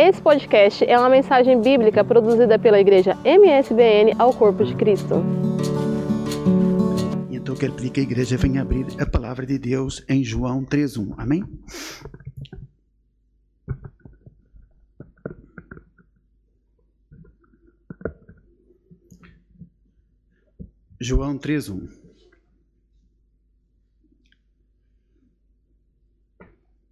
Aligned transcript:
Esse 0.00 0.22
podcast 0.22 0.84
é 0.84 0.96
uma 0.96 1.08
mensagem 1.08 1.60
bíblica 1.60 2.04
produzida 2.04 2.56
pela 2.56 2.78
igreja 2.78 3.18
MSBN 3.24 4.14
ao 4.16 4.32
Corpo 4.32 4.64
de 4.64 4.72
Cristo. 4.76 5.16
Então 7.28 7.56
quero 7.56 7.72
pedir 7.72 7.90
que 7.90 7.98
a 7.98 8.04
igreja 8.04 8.36
venha 8.36 8.62
abrir 8.62 8.86
a 9.02 9.04
palavra 9.04 9.44
de 9.44 9.58
Deus 9.58 10.04
em 10.08 10.22
João 10.22 10.64
3.1. 10.64 11.14
Amém? 11.18 11.42
João 21.00 21.36
3.1 21.36 21.88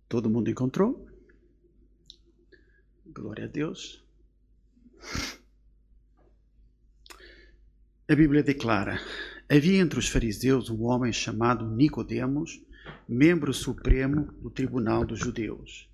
Todo 0.08 0.28
mundo 0.28 0.50
encontrou? 0.50 1.05
Glória 3.16 3.46
a 3.46 3.48
Deus. 3.48 4.04
A 8.06 8.14
Bíblia 8.14 8.42
declara: 8.42 9.00
Havia 9.48 9.80
entre 9.80 9.98
os 9.98 10.06
fariseus 10.06 10.68
um 10.68 10.82
homem 10.82 11.10
chamado 11.14 11.66
Nicodemos, 11.66 12.62
membro 13.08 13.54
supremo 13.54 14.24
do 14.42 14.50
tribunal 14.50 15.02
dos 15.02 15.18
judeus. 15.18 15.88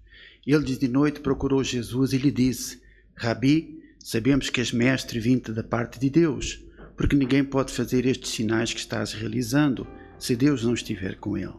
Ele 0.44 0.76
de 0.76 0.88
noite 0.88 1.20
procurou 1.20 1.62
Jesus 1.62 2.12
e 2.12 2.18
lhe 2.18 2.32
disse: 2.32 2.82
Rabi, 3.14 3.80
sabemos 4.00 4.50
que 4.50 4.60
és 4.60 4.72
mestre 4.72 5.20
vindo 5.20 5.54
da 5.54 5.62
parte 5.62 6.00
de 6.00 6.10
Deus, 6.10 6.60
porque 6.96 7.14
ninguém 7.14 7.44
pode 7.44 7.72
fazer 7.72 8.04
estes 8.04 8.32
sinais 8.32 8.72
que 8.72 8.80
estás 8.80 9.12
realizando 9.12 9.86
se 10.18 10.34
Deus 10.34 10.64
não 10.64 10.74
estiver 10.74 11.16
com 11.20 11.38
ele. 11.38 11.54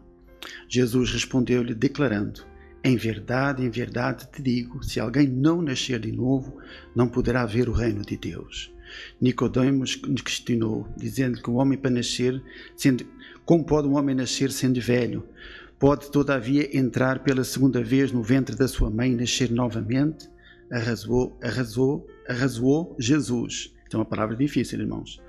Jesus 0.68 1.10
respondeu-lhe, 1.14 1.74
declarando: 1.74 2.53
Em 2.84 2.98
verdade, 2.98 3.64
em 3.64 3.70
verdade 3.70 4.28
te 4.30 4.42
digo: 4.42 4.84
se 4.84 5.00
alguém 5.00 5.26
não 5.28 5.62
nascer 5.62 6.00
de 6.00 6.12
novo, 6.12 6.58
não 6.94 7.08
poderá 7.08 7.46
ver 7.46 7.70
o 7.70 7.72
reino 7.72 8.02
de 8.02 8.18
Deus. 8.18 8.74
Nicodemos 9.22 9.96
questionou, 9.96 10.88
dizendo 10.98 11.42
que 11.42 11.50
o 11.50 11.56
homem 11.56 11.78
para 11.78 11.90
nascer, 11.90 12.44
sendo, 12.76 13.06
como 13.46 13.64
pode 13.64 13.88
um 13.88 13.96
homem 13.96 14.14
nascer 14.14 14.52
sendo 14.52 14.82
velho? 14.82 15.26
Pode 15.80 16.12
todavia 16.12 16.78
entrar 16.78 17.20
pela 17.24 17.44
segunda 17.44 17.82
vez 17.82 18.12
no 18.12 18.22
ventre 18.22 18.56
da 18.56 18.68
sua 18.68 18.90
mãe 18.90 19.12
e 19.12 19.16
nascer 19.16 19.50
novamente? 19.50 20.30
Arrasou, 20.72 21.38
arrasou, 21.42 22.06
arrasou 22.28 22.96
Jesus. 23.00 23.74
Então, 23.94 24.02
é 24.02 24.04
uma 24.04 24.10
palavra 24.10 24.36
difícil, 24.36 24.80
irmãos. 24.80 25.22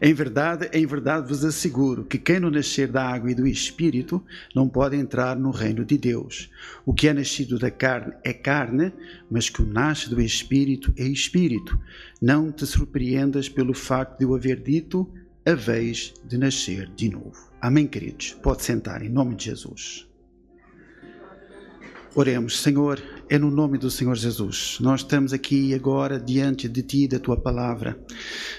Em 0.00 0.14
verdade, 0.14 0.70
em 0.72 0.86
verdade 0.86 1.26
vos 1.26 1.44
asseguro 1.44 2.04
que 2.04 2.16
quem 2.16 2.38
não 2.38 2.52
nascer 2.52 2.86
da 2.86 3.04
água 3.04 3.32
e 3.32 3.34
do 3.34 3.48
Espírito 3.48 4.24
não 4.54 4.68
pode 4.68 4.94
entrar 4.94 5.34
no 5.34 5.50
reino 5.50 5.84
de 5.84 5.98
Deus. 5.98 6.48
O 6.86 6.94
que 6.94 7.08
é 7.08 7.12
nascido 7.12 7.58
da 7.58 7.68
carne 7.68 8.12
é 8.22 8.32
carne, 8.32 8.92
mas 9.28 9.50
que 9.50 9.60
o 9.60 9.66
nasce 9.66 10.08
do 10.08 10.20
Espírito 10.20 10.94
é 10.96 11.02
Espírito. 11.02 11.76
Não 12.20 12.52
te 12.52 12.64
surpreendas 12.64 13.48
pelo 13.48 13.74
facto 13.74 14.20
de 14.20 14.24
eu 14.24 14.36
haver 14.36 14.60
dito 14.60 15.12
a 15.44 15.54
vez 15.54 16.14
de 16.24 16.38
nascer 16.38 16.88
de 16.94 17.10
novo. 17.10 17.50
Amém, 17.60 17.88
queridos? 17.88 18.36
Pode 18.40 18.62
sentar, 18.62 19.02
em 19.02 19.08
nome 19.08 19.34
de 19.34 19.46
Jesus. 19.46 20.08
Oremos, 22.14 22.60
Senhor, 22.60 23.02
é 23.28 23.38
no 23.38 23.50
nome 23.50 23.78
do 23.78 23.90
Senhor 23.90 24.14
Jesus. 24.14 24.78
Nós 24.80 25.00
estamos 25.00 25.32
aqui 25.32 25.74
agora 25.74 26.20
diante 26.20 26.68
de 26.68 26.82
Ti, 26.82 27.08
da 27.08 27.18
Tua 27.18 27.36
palavra. 27.36 27.98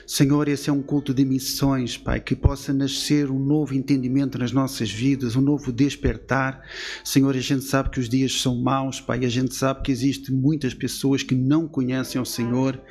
Senhor, 0.07 0.47
esse 0.47 0.69
é 0.69 0.73
um 0.73 0.81
culto 0.81 1.13
de 1.13 1.23
missões, 1.25 1.97
Pai, 1.97 2.19
que 2.19 2.35
possa 2.35 2.73
nascer 2.73 3.29
um 3.29 3.39
novo 3.39 3.73
entendimento 3.73 4.37
nas 4.37 4.51
nossas 4.51 4.89
vidas, 4.89 5.35
um 5.35 5.41
novo 5.41 5.71
despertar. 5.71 6.61
Senhor, 7.03 7.35
a 7.35 7.39
gente 7.39 7.63
sabe 7.63 7.89
que 7.89 7.99
os 7.99 8.09
dias 8.09 8.41
são 8.41 8.61
maus, 8.61 8.99
Pai, 8.99 9.25
a 9.25 9.29
gente 9.29 9.53
sabe 9.53 9.81
que 9.83 9.91
existem 9.91 10.33
muitas 10.35 10.73
pessoas 10.73 11.21
que 11.21 11.35
não 11.35 11.67
conhecem 11.67 12.19
o 12.19 12.25
Senhor. 12.25 12.81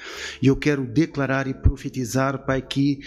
E 0.41 0.47
eu 0.47 0.57
quero 0.57 0.87
declarar 0.87 1.47
e 1.47 1.55
profetizar, 1.55 2.47
Pai, 2.47 2.63
que 2.63 3.01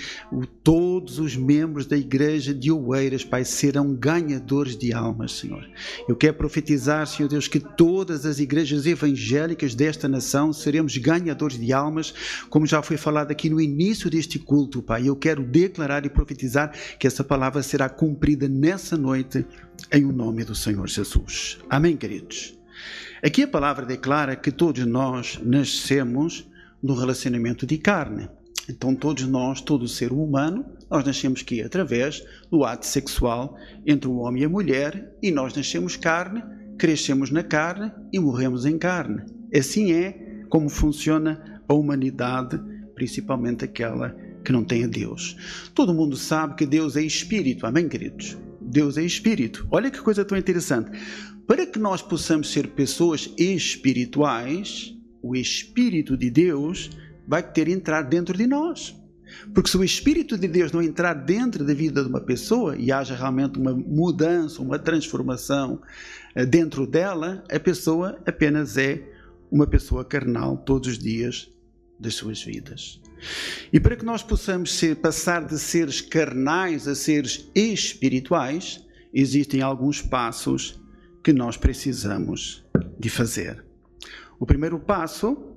todos 0.63 1.19
os 1.19 1.35
membros 1.35 1.85
da 1.85 1.97
igreja 1.97 2.53
de 2.53 2.71
Oeiras, 2.71 3.23
Pai, 3.23 3.45
serão 3.45 3.93
ganhadores 3.93 4.77
de 4.77 4.91
almas, 4.91 5.33
Senhor. 5.33 5.65
Eu 6.09 6.15
quero 6.15 6.33
profetizar, 6.33 7.07
Senhor 7.07 7.29
Deus, 7.29 7.47
que 7.47 7.59
todas 7.59 8.25
as 8.25 8.39
igrejas 8.39 8.54
igrejas 8.55 8.85
evangélicas 8.85 9.75
desta 9.75 10.07
nação 10.07 10.53
seremos 10.53 10.95
ganhadores 10.95 11.59
de 11.59 11.73
almas, 11.73 12.13
como 12.49 12.65
já 12.65 12.81
foi 12.81 12.95
falado 12.95 13.29
aqui 13.29 13.49
no 13.49 13.59
início 13.59 14.09
deste 14.09 14.39
culto, 14.39 14.81
Pai. 14.81 15.09
Eu 15.09 15.15
quero 15.17 15.43
declarar 15.43 16.05
e 16.05 16.09
profetizar 16.09 16.73
que 16.97 17.05
essa 17.05 17.21
palavra 17.21 17.61
será 17.61 17.89
cumprida 17.89 18.47
nessa 18.47 18.95
noite, 18.95 19.45
em 19.91 20.05
o 20.05 20.13
nome 20.13 20.45
do 20.45 20.55
Senhor 20.55 20.87
Jesus. 20.87 21.57
Amém, 21.69 21.97
queridos? 21.97 22.57
Aqui 23.21 23.43
a 23.43 23.47
palavra 23.47 23.85
declara 23.85 24.37
que 24.37 24.51
todos 24.53 24.85
nós 24.85 25.37
nascemos 25.43 26.49
no 26.81 26.95
relacionamento 26.95 27.65
de 27.65 27.77
carne. 27.77 28.29
Então, 28.69 28.95
todos 28.95 29.27
nós, 29.27 29.59
todo 29.59 29.85
ser 29.85 30.13
humano, 30.13 30.65
nós 30.89 31.03
nascemos 31.03 31.41
que 31.41 31.61
através 31.61 32.25
do 32.49 32.63
ato 32.63 32.85
sexual 32.85 33.57
entre 33.85 34.07
o 34.07 34.15
homem 34.15 34.43
e 34.43 34.45
a 34.45 34.49
mulher, 34.49 35.13
e 35.21 35.29
nós 35.29 35.53
nascemos 35.53 35.97
carne 35.97 36.41
crescemos 36.77 37.31
na 37.31 37.43
carne 37.43 37.91
e 38.11 38.19
morremos 38.19 38.65
em 38.65 38.77
carne. 38.77 39.23
Assim 39.53 39.91
é 39.91 40.45
como 40.49 40.69
funciona 40.69 41.61
a 41.67 41.73
humanidade, 41.73 42.59
principalmente 42.93 43.65
aquela 43.65 44.15
que 44.43 44.51
não 44.51 44.63
tem 44.63 44.83
a 44.83 44.87
Deus. 44.87 45.35
Todo 45.73 45.93
mundo 45.93 46.15
sabe 46.15 46.55
que 46.55 46.65
Deus 46.65 46.95
é 46.95 47.01
espírito, 47.01 47.65
amém, 47.65 47.89
queridos? 47.89 48.37
Deus 48.61 48.97
é 48.97 49.03
espírito. 49.03 49.67
Olha 49.71 49.91
que 49.91 50.01
coisa 50.01 50.23
tão 50.23 50.37
interessante. 50.37 50.91
Para 51.47 51.65
que 51.65 51.79
nós 51.79 52.01
possamos 52.01 52.51
ser 52.51 52.69
pessoas 52.69 53.31
espirituais, 53.37 54.95
o 55.21 55.35
espírito 55.35 56.17
de 56.17 56.29
Deus 56.29 56.89
vai 57.27 57.43
ter 57.43 57.67
entrar 57.67 58.03
dentro 58.03 58.37
de 58.37 58.47
nós. 58.47 58.95
Porque 59.53 59.69
se 59.69 59.77
o 59.77 59.83
Espírito 59.83 60.37
de 60.37 60.47
Deus 60.47 60.71
não 60.71 60.81
entrar 60.81 61.13
dentro 61.13 61.63
da 61.63 61.73
vida 61.73 62.01
de 62.01 62.09
uma 62.09 62.21
pessoa 62.21 62.75
e 62.77 62.91
haja 62.91 63.15
realmente 63.15 63.59
uma 63.59 63.73
mudança, 63.73 64.61
uma 64.61 64.79
transformação 64.79 65.81
eh, 66.33 66.45
dentro 66.45 66.85
dela, 66.85 67.43
a 67.49 67.59
pessoa 67.59 68.19
apenas 68.25 68.77
é 68.77 69.03
uma 69.51 69.67
pessoa 69.67 70.03
carnal 70.03 70.57
todos 70.57 70.89
os 70.89 70.99
dias 70.99 71.49
das 71.99 72.15
suas 72.15 72.43
vidas. 72.43 73.01
E 73.71 73.79
para 73.79 73.95
que 73.95 74.05
nós 74.05 74.21
possamos 74.21 74.73
ser, 74.73 74.97
passar 74.97 75.45
de 75.45 75.57
seres 75.57 76.01
carnais 76.01 76.87
a 76.87 76.95
seres 76.95 77.49
espirituais, 77.55 78.85
existem 79.13 79.61
alguns 79.61 80.01
passos 80.01 80.79
que 81.23 81.31
nós 81.31 81.57
precisamos 81.57 82.63
de 82.99 83.09
fazer. 83.09 83.63
O 84.39 84.45
primeiro 84.45 84.77
passo 84.79 85.54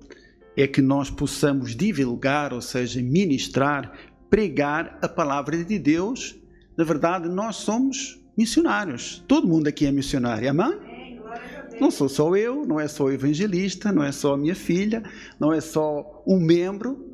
é 0.63 0.67
que 0.67 0.83
nós 0.83 1.09
possamos 1.09 1.77
divulgar, 1.77 2.53
ou 2.53 2.61
seja, 2.61 3.01
ministrar, 3.01 3.93
pregar 4.29 4.99
a 5.01 5.09
palavra 5.09 5.65
de 5.65 5.79
Deus. 5.79 6.35
Na 6.77 6.83
verdade, 6.83 7.29
nós 7.29 7.57
somos 7.57 8.21
missionários. 8.37 9.23
Todo 9.29 9.47
mundo 9.47 9.69
aqui 9.69 9.87
é 9.87 9.93
missionário, 9.93 10.51
amém? 10.51 11.21
Não 11.81 11.93
sou 11.93 12.09
só 12.09 12.35
eu, 12.35 12.67
não 12.67 12.81
é 12.81 12.89
só 12.89 13.05
o 13.05 13.13
evangelista, 13.13 13.93
não 13.93 14.03
é 14.03 14.11
só 14.11 14.35
a 14.35 14.37
minha 14.37 14.57
filha, 14.57 15.05
não 15.39 15.53
é 15.53 15.61
só 15.61 16.25
um 16.27 16.41
membro. 16.41 17.07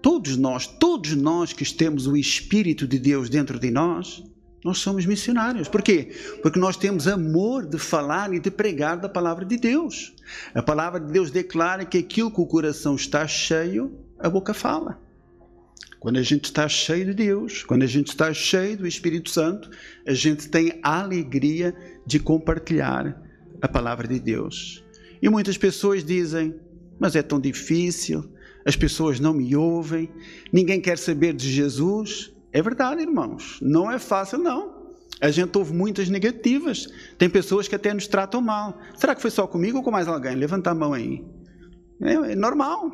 Todos 0.00 0.36
nós, 0.36 0.68
todos 0.68 1.16
nós 1.16 1.52
que 1.52 1.64
temos 1.74 2.06
o 2.06 2.16
Espírito 2.16 2.86
de 2.86 3.00
Deus 3.00 3.28
dentro 3.28 3.58
de 3.58 3.72
nós, 3.72 4.22
nós 4.66 4.78
somos 4.78 5.06
missionários. 5.06 5.68
Por 5.68 5.80
quê? 5.80 6.10
Porque 6.42 6.58
nós 6.58 6.76
temos 6.76 7.06
amor 7.06 7.64
de 7.64 7.78
falar 7.78 8.34
e 8.34 8.40
de 8.40 8.50
pregar 8.50 8.98
da 8.98 9.08
palavra 9.08 9.44
de 9.44 9.56
Deus. 9.56 10.12
A 10.52 10.60
palavra 10.60 10.98
de 10.98 11.12
Deus 11.12 11.30
declara 11.30 11.84
que 11.84 11.96
aquilo 11.96 12.32
que 12.32 12.40
o 12.40 12.46
coração 12.46 12.96
está 12.96 13.28
cheio, 13.28 13.96
a 14.18 14.28
boca 14.28 14.52
fala. 14.52 15.00
Quando 16.00 16.18
a 16.18 16.22
gente 16.22 16.46
está 16.46 16.68
cheio 16.68 17.06
de 17.06 17.14
Deus, 17.14 17.62
quando 17.62 17.84
a 17.84 17.86
gente 17.86 18.08
está 18.08 18.34
cheio 18.34 18.76
do 18.76 18.88
Espírito 18.88 19.30
Santo, 19.30 19.70
a 20.04 20.12
gente 20.12 20.48
tem 20.48 20.80
a 20.82 21.00
alegria 21.00 21.72
de 22.04 22.18
compartilhar 22.18 23.22
a 23.62 23.68
palavra 23.68 24.08
de 24.08 24.18
Deus. 24.18 24.84
E 25.22 25.28
muitas 25.28 25.56
pessoas 25.56 26.04
dizem: 26.04 26.56
Mas 26.98 27.14
é 27.14 27.22
tão 27.22 27.38
difícil, 27.38 28.28
as 28.64 28.74
pessoas 28.74 29.20
não 29.20 29.32
me 29.32 29.54
ouvem, 29.54 30.10
ninguém 30.52 30.80
quer 30.80 30.98
saber 30.98 31.34
de 31.34 31.48
Jesus. 31.48 32.32
É 32.56 32.62
verdade, 32.62 33.02
irmãos. 33.02 33.58
Não 33.60 33.92
é 33.92 33.98
fácil, 33.98 34.38
não. 34.38 34.94
A 35.20 35.30
gente 35.30 35.58
ouve 35.58 35.74
muitas 35.74 36.08
negativas. 36.08 36.86
Tem 37.18 37.28
pessoas 37.28 37.68
que 37.68 37.74
até 37.74 37.92
nos 37.92 38.06
tratam 38.06 38.40
mal. 38.40 38.80
Será 38.96 39.14
que 39.14 39.20
foi 39.20 39.30
só 39.30 39.46
comigo 39.46 39.76
ou 39.76 39.84
com 39.84 39.90
mais 39.90 40.08
alguém? 40.08 40.34
Levanta 40.34 40.70
a 40.70 40.74
mão 40.74 40.94
aí. 40.94 41.22
É, 42.00 42.32
é 42.32 42.34
normal. 42.34 42.90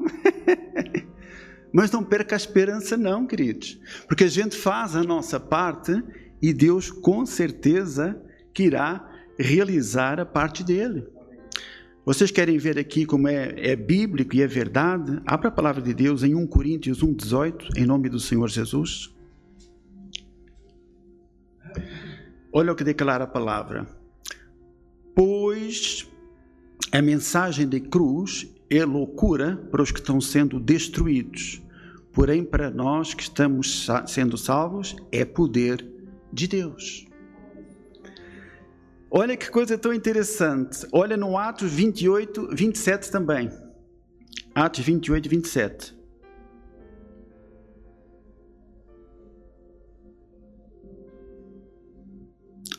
Mas 1.73 1.93
não 1.93 2.03
perca 2.03 2.35
a 2.35 2.37
esperança, 2.37 2.97
não, 2.97 3.25
queridos. 3.25 3.79
Porque 4.09 4.25
a 4.25 4.29
gente 4.29 4.57
faz 4.57 4.97
a 4.97 5.05
nossa 5.05 5.39
parte 5.39 5.93
e 6.43 6.53
Deus, 6.53 6.91
com 6.91 7.25
certeza, 7.25 8.21
que 8.53 8.65
irá 8.65 9.09
realizar 9.39 10.19
a 10.19 10.27
parte 10.27 10.65
dele. 10.65 11.07
Vocês 12.05 12.33
querem 12.33 12.59
ver 12.59 12.81
aqui 12.81 13.07
como 13.07 13.29
é, 13.29 13.55
é 13.57 13.77
bíblico 13.77 14.35
e 14.35 14.43
é 14.43 14.47
verdade? 14.49 15.23
Abra 15.25 15.51
a 15.51 15.53
palavra 15.53 15.81
de 15.81 15.95
Deus 15.95 16.25
em 16.25 16.35
1 16.35 16.49
Coríntios 16.49 17.01
1,18, 17.01 17.77
em 17.77 17.87
nome 17.87 18.09
do 18.09 18.19
Senhor 18.19 18.49
Jesus. 18.49 19.13
Olha 22.53 22.73
o 22.73 22.77
que 22.77 22.85
declara 22.85 23.25
a 23.25 23.27
palavra. 23.27 23.87
Pois 25.15 26.09
a 26.91 27.01
mensagem 27.01 27.69
de 27.69 27.81
cruz 27.81 28.47
é 28.69 28.85
loucura 28.85 29.57
para 29.71 29.83
os 29.83 29.91
que 29.91 30.01
estão 30.01 30.21
sendo 30.21 30.59
destruídos, 30.59 31.63
porém 32.13 32.45
para 32.45 32.71
nós 32.71 33.15
que 33.15 33.23
estamos 33.23 33.87
sendo 34.07 34.37
salvos 34.37 34.97
é 35.11 35.25
poder 35.25 35.87
de 36.33 36.49
Deus. 36.49 37.07
Olha 39.11 39.37
que 39.37 39.51
coisa 39.51 39.77
tão 39.77 39.93
interessante. 39.93 40.87
Olha 40.91 41.19
no 41.19 41.37
Atos 41.37 41.71
28, 41.71 42.49
27 42.55 43.11
também. 43.11 43.51
Atos 44.55 44.85
28, 44.85 45.29
27. 45.29 46.02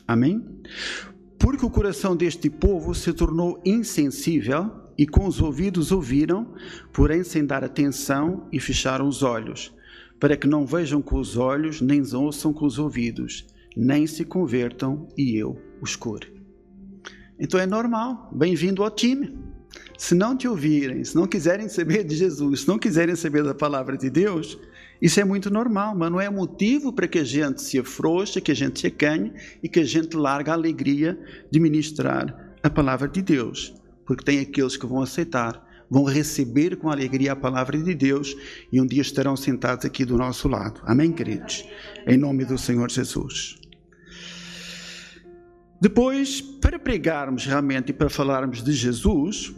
Amém? 0.06 0.44
Porque 1.38 1.64
o 1.64 1.70
coração 1.70 2.16
deste 2.16 2.48
povo 2.50 2.94
se 2.94 3.12
tornou 3.12 3.60
insensível 3.64 4.70
e 4.96 5.06
com 5.06 5.26
os 5.26 5.40
ouvidos 5.40 5.92
ouviram, 5.92 6.54
porém 6.92 7.24
sem 7.24 7.44
dar 7.44 7.64
atenção 7.64 8.48
e 8.52 8.60
fecharam 8.60 9.08
os 9.08 9.22
olhos, 9.22 9.74
para 10.20 10.36
que 10.36 10.46
não 10.46 10.66
vejam 10.66 11.02
com 11.02 11.18
os 11.18 11.36
olhos, 11.36 11.80
nem 11.80 12.02
ouçam 12.14 12.52
com 12.52 12.64
os 12.64 12.78
ouvidos, 12.78 13.46
nem 13.76 14.06
se 14.06 14.24
convertam 14.24 15.08
e 15.16 15.36
eu 15.36 15.58
os 15.80 15.96
cure. 15.96 16.32
Então 17.38 17.58
é 17.58 17.66
normal, 17.66 18.30
bem-vindo 18.32 18.82
ao 18.82 18.90
time. 18.90 19.36
Se 19.98 20.14
não 20.14 20.36
te 20.36 20.46
ouvirem, 20.46 21.02
se 21.02 21.16
não 21.16 21.26
quiserem 21.26 21.68
saber 21.68 22.04
de 22.04 22.14
Jesus, 22.14 22.60
se 22.60 22.68
não 22.68 22.78
quiserem 22.78 23.16
saber 23.16 23.42
da 23.42 23.54
palavra 23.54 23.96
de 23.96 24.08
Deus, 24.08 24.58
isso 25.04 25.20
é 25.20 25.24
muito 25.24 25.50
normal, 25.50 25.94
mas 25.94 26.10
não 26.10 26.18
é 26.18 26.30
motivo 26.30 26.90
para 26.90 27.06
que 27.06 27.18
a 27.18 27.24
gente 27.24 27.60
se 27.60 27.78
afrouxe, 27.78 28.40
que 28.40 28.50
a 28.50 28.56
gente 28.56 28.80
se 28.80 28.86
acanhe 28.86 29.34
e 29.62 29.68
que 29.68 29.80
a 29.80 29.84
gente 29.84 30.16
largue 30.16 30.48
a 30.48 30.54
alegria 30.54 31.18
de 31.50 31.60
ministrar 31.60 32.56
a 32.62 32.70
palavra 32.70 33.06
de 33.06 33.20
Deus. 33.20 33.74
Porque 34.06 34.24
tem 34.24 34.40
aqueles 34.40 34.78
que 34.78 34.86
vão 34.86 35.02
aceitar, 35.02 35.62
vão 35.90 36.04
receber 36.04 36.76
com 36.76 36.88
alegria 36.88 37.32
a 37.32 37.36
palavra 37.36 37.76
de 37.76 37.94
Deus 37.94 38.34
e 38.72 38.80
um 38.80 38.86
dia 38.86 39.02
estarão 39.02 39.36
sentados 39.36 39.84
aqui 39.84 40.06
do 40.06 40.16
nosso 40.16 40.48
lado. 40.48 40.80
Amém, 40.86 41.12
queridos? 41.12 41.66
Em 42.06 42.16
nome 42.16 42.46
do 42.46 42.56
Senhor 42.56 42.90
Jesus. 42.90 43.56
Depois, 45.78 46.40
para 46.40 46.78
pregarmos 46.78 47.44
realmente 47.44 47.90
e 47.90 47.92
para 47.92 48.08
falarmos 48.08 48.64
de 48.64 48.72
Jesus, 48.72 49.54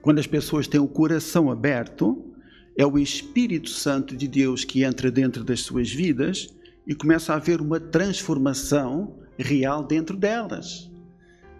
quando 0.00 0.20
as 0.20 0.26
pessoas 0.26 0.66
têm 0.66 0.80
o 0.80 0.88
coração 0.88 1.50
aberto, 1.50 2.33
é 2.76 2.84
o 2.84 2.98
Espírito 2.98 3.70
Santo 3.70 4.16
de 4.16 4.26
Deus 4.26 4.64
que 4.64 4.82
entra 4.82 5.10
dentro 5.10 5.44
das 5.44 5.60
suas 5.60 5.90
vidas 5.90 6.54
e 6.86 6.94
começa 6.94 7.32
a 7.32 7.36
haver 7.36 7.60
uma 7.60 7.80
transformação 7.80 9.16
real 9.38 9.84
dentro 9.84 10.16
delas. 10.16 10.90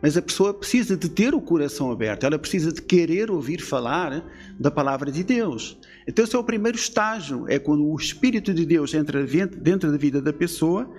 Mas 0.03 0.19
a 0.19 0.23
pessoa 0.23 0.53
precisa 0.53 0.97
de 0.97 1.09
ter 1.09 1.35
o 1.35 1.41
coração 1.41 1.91
aberto, 1.91 2.25
ela 2.25 2.39
precisa 2.39 2.71
de 2.71 2.83
querer 2.83 3.31
ouvir 3.31 3.63
falar 3.63 4.23
da 4.61 4.71
palavra 4.71 5.11
de 5.11 5.25
Deus. 5.25 5.79
Então, 6.07 6.25
esse 6.25 6.37
é 6.37 6.39
o 6.39 6.45
primeiro 6.45 6.77
estágio, 6.77 7.47
é 7.49 7.59
quando 7.59 7.87
o 7.87 7.97
Espírito 7.97 8.53
de 8.53 8.67
Deus 8.67 8.93
entra 8.93 9.25
dentro 9.25 9.91
da 9.91 9.97
vida 9.97 10.21
da 10.21 10.33
pessoa 10.33 10.91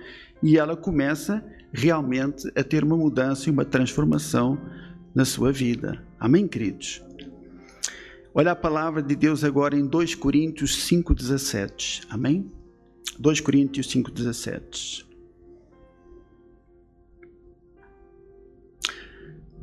e 0.42 0.58
ela 0.58 0.76
começa 0.76 1.44
realmente 1.72 2.50
a 2.56 2.64
ter 2.64 2.82
uma 2.82 2.96
mudança 2.96 3.48
e 3.48 3.52
uma 3.52 3.64
transformação 3.64 4.58
na 5.14 5.24
sua 5.24 5.52
vida. 5.52 6.02
Amém, 6.18 6.48
queridos? 6.48 7.00
Olha 8.38 8.52
a 8.52 8.54
palavra 8.54 9.02
de 9.02 9.16
Deus 9.16 9.42
agora 9.42 9.74
em 9.78 9.86
2 9.86 10.14
Coríntios 10.14 10.86
5,17. 10.86 12.04
Amém? 12.10 12.52
2 13.18 13.40
Coríntios 13.40 13.88
5,17. 13.88 15.06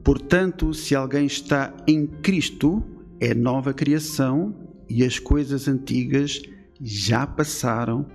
Portanto, 0.03 0.73
se 0.73 0.95
alguém 0.95 1.27
está 1.27 1.71
em 1.87 2.07
Cristo, 2.07 2.83
é 3.19 3.35
nova 3.35 3.75
criação 3.75 4.55
e 4.89 5.03
as 5.03 5.19
coisas 5.19 5.67
antigas 5.67 6.41
já 6.81 7.27
passaram 7.27 8.07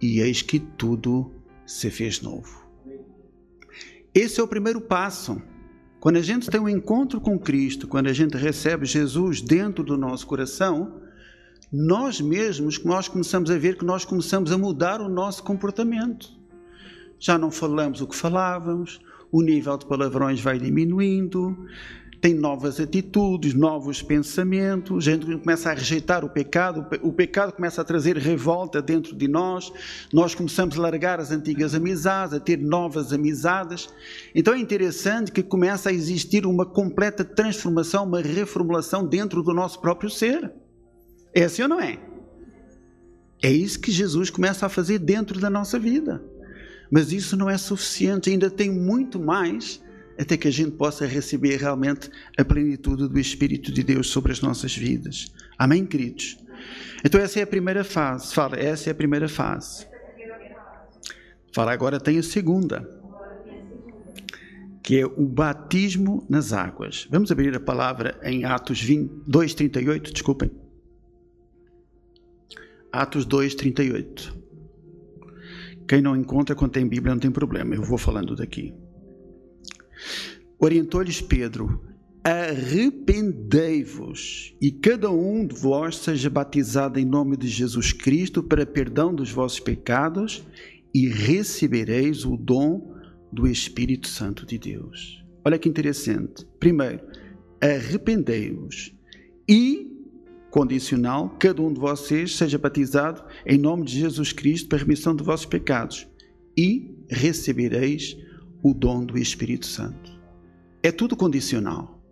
e 0.00 0.20
eis 0.20 0.40
que 0.40 0.58
tudo 0.58 1.30
se 1.66 1.90
fez 1.90 2.22
novo. 2.22 2.66
Esse 4.14 4.40
é 4.40 4.42
o 4.42 4.48
primeiro 4.48 4.80
passo. 4.80 5.42
Quando 6.06 6.18
a 6.18 6.22
gente 6.22 6.48
tem 6.48 6.60
um 6.60 6.68
encontro 6.68 7.20
com 7.20 7.36
Cristo, 7.36 7.88
quando 7.88 8.06
a 8.06 8.12
gente 8.12 8.36
recebe 8.36 8.86
Jesus 8.86 9.40
dentro 9.40 9.82
do 9.82 9.96
nosso 9.96 10.24
coração, 10.24 11.00
nós 11.72 12.20
mesmos, 12.20 12.80
nós 12.84 13.08
começamos 13.08 13.50
a 13.50 13.58
ver 13.58 13.76
que 13.76 13.84
nós 13.84 14.04
começamos 14.04 14.52
a 14.52 14.56
mudar 14.56 15.00
o 15.00 15.08
nosso 15.08 15.42
comportamento. 15.42 16.28
Já 17.18 17.36
não 17.36 17.50
falamos 17.50 18.00
o 18.00 18.06
que 18.06 18.14
falávamos, 18.14 19.00
o 19.32 19.42
nível 19.42 19.76
de 19.76 19.84
palavrões 19.84 20.40
vai 20.40 20.60
diminuindo, 20.60 21.66
tem 22.26 22.34
novas 22.34 22.80
atitudes, 22.80 23.54
novos 23.54 24.02
pensamentos, 24.02 25.06
a 25.06 25.12
gente 25.12 25.24
começa 25.38 25.70
a 25.70 25.74
rejeitar 25.74 26.24
o 26.24 26.28
pecado, 26.28 26.84
o 27.00 27.12
pecado 27.12 27.52
começa 27.52 27.80
a 27.80 27.84
trazer 27.84 28.16
revolta 28.16 28.82
dentro 28.82 29.14
de 29.14 29.28
nós, 29.28 29.72
nós 30.12 30.34
começamos 30.34 30.76
a 30.76 30.82
largar 30.82 31.20
as 31.20 31.30
antigas 31.30 31.72
amizades, 31.72 32.34
a 32.34 32.40
ter 32.40 32.58
novas 32.58 33.12
amizades. 33.12 33.88
Então 34.34 34.54
é 34.54 34.58
interessante 34.58 35.30
que 35.30 35.40
começa 35.40 35.88
a 35.88 35.92
existir 35.92 36.46
uma 36.46 36.66
completa 36.66 37.24
transformação, 37.24 38.02
uma 38.02 38.20
reformulação 38.20 39.06
dentro 39.06 39.40
do 39.40 39.54
nosso 39.54 39.80
próprio 39.80 40.10
ser. 40.10 40.52
É 41.32 41.44
assim 41.44 41.62
ou 41.62 41.68
não 41.68 41.80
é? 41.80 41.96
É 43.40 43.52
isso 43.52 43.78
que 43.78 43.92
Jesus 43.92 44.30
começa 44.30 44.66
a 44.66 44.68
fazer 44.68 44.98
dentro 44.98 45.38
da 45.38 45.48
nossa 45.48 45.78
vida. 45.78 46.24
Mas 46.90 47.12
isso 47.12 47.36
não 47.36 47.48
é 47.48 47.56
suficiente, 47.56 48.30
ainda 48.30 48.50
tem 48.50 48.68
muito 48.68 49.20
mais 49.20 49.80
até 50.18 50.36
que 50.36 50.48
a 50.48 50.50
gente 50.50 50.72
possa 50.72 51.06
receber 51.06 51.56
realmente 51.56 52.10
a 52.36 52.44
plenitude 52.44 53.08
do 53.08 53.18
Espírito 53.18 53.72
de 53.72 53.82
Deus 53.82 54.08
sobre 54.08 54.32
as 54.32 54.40
nossas 54.40 54.76
vidas. 54.76 55.32
Amém, 55.58 55.84
queridos? 55.84 56.38
Então, 57.04 57.20
essa 57.20 57.38
é 57.38 57.42
a 57.42 57.46
primeira 57.46 57.84
fase. 57.84 58.34
Fala, 58.34 58.56
essa 58.56 58.90
é 58.90 58.92
a 58.92 58.94
primeira 58.94 59.28
fase. 59.28 59.86
Fala, 61.52 61.72
agora 61.72 61.98
tem 61.98 62.18
a 62.18 62.22
segunda, 62.22 62.88
que 64.82 65.00
é 65.00 65.06
o 65.06 65.26
batismo 65.26 66.26
nas 66.28 66.52
águas. 66.52 67.06
Vamos 67.10 67.32
abrir 67.32 67.54
a 67.56 67.60
palavra 67.60 68.18
em 68.22 68.44
Atos 68.44 68.86
2, 69.26 69.54
38, 69.54 70.12
desculpem. 70.12 70.50
Atos 72.92 73.24
2, 73.24 73.54
38. 73.54 74.36
Quem 75.88 76.02
não 76.02 76.16
encontra 76.16 76.54
quando 76.54 76.72
tem 76.72 76.86
Bíblia 76.86 77.14
não 77.14 77.20
tem 77.20 77.30
problema, 77.30 77.74
eu 77.74 77.82
vou 77.82 77.96
falando 77.96 78.34
daqui. 78.34 78.74
Orientou-lhes 80.58 81.20
Pedro: 81.20 81.80
Arrependei-vos 82.24 84.56
e 84.60 84.72
cada 84.72 85.10
um 85.10 85.46
de 85.46 85.54
vós 85.54 85.96
seja 85.96 86.28
batizado 86.28 86.98
em 86.98 87.04
nome 87.04 87.36
de 87.36 87.46
Jesus 87.48 87.92
Cristo 87.92 88.42
para 88.42 88.66
perdão 88.66 89.14
dos 89.14 89.30
vossos 89.30 89.60
pecados 89.60 90.44
e 90.94 91.08
recebereis 91.08 92.24
o 92.24 92.36
dom 92.36 92.94
do 93.32 93.46
Espírito 93.46 94.08
Santo 94.08 94.46
de 94.46 94.58
Deus. 94.58 95.24
Olha 95.44 95.58
que 95.58 95.68
interessante. 95.68 96.46
Primeiro, 96.58 97.00
arrependei-vos 97.60 98.92
e 99.48 99.92
condicional, 100.50 101.36
cada 101.38 101.60
um 101.60 101.72
de 101.72 101.78
vocês 101.78 102.34
seja 102.34 102.58
batizado 102.58 103.22
em 103.44 103.58
nome 103.58 103.84
de 103.84 104.00
Jesus 104.00 104.32
Cristo 104.32 104.68
para 104.68 104.78
remissão 104.78 105.14
dos 105.14 105.26
vossos 105.26 105.46
pecados 105.46 106.08
e 106.56 106.96
recebereis 107.10 108.16
o 108.68 108.74
dom 108.74 109.04
do 109.04 109.16
Espírito 109.16 109.64
Santo. 109.64 110.10
É 110.82 110.90
tudo 110.90 111.16
condicional. 111.16 112.02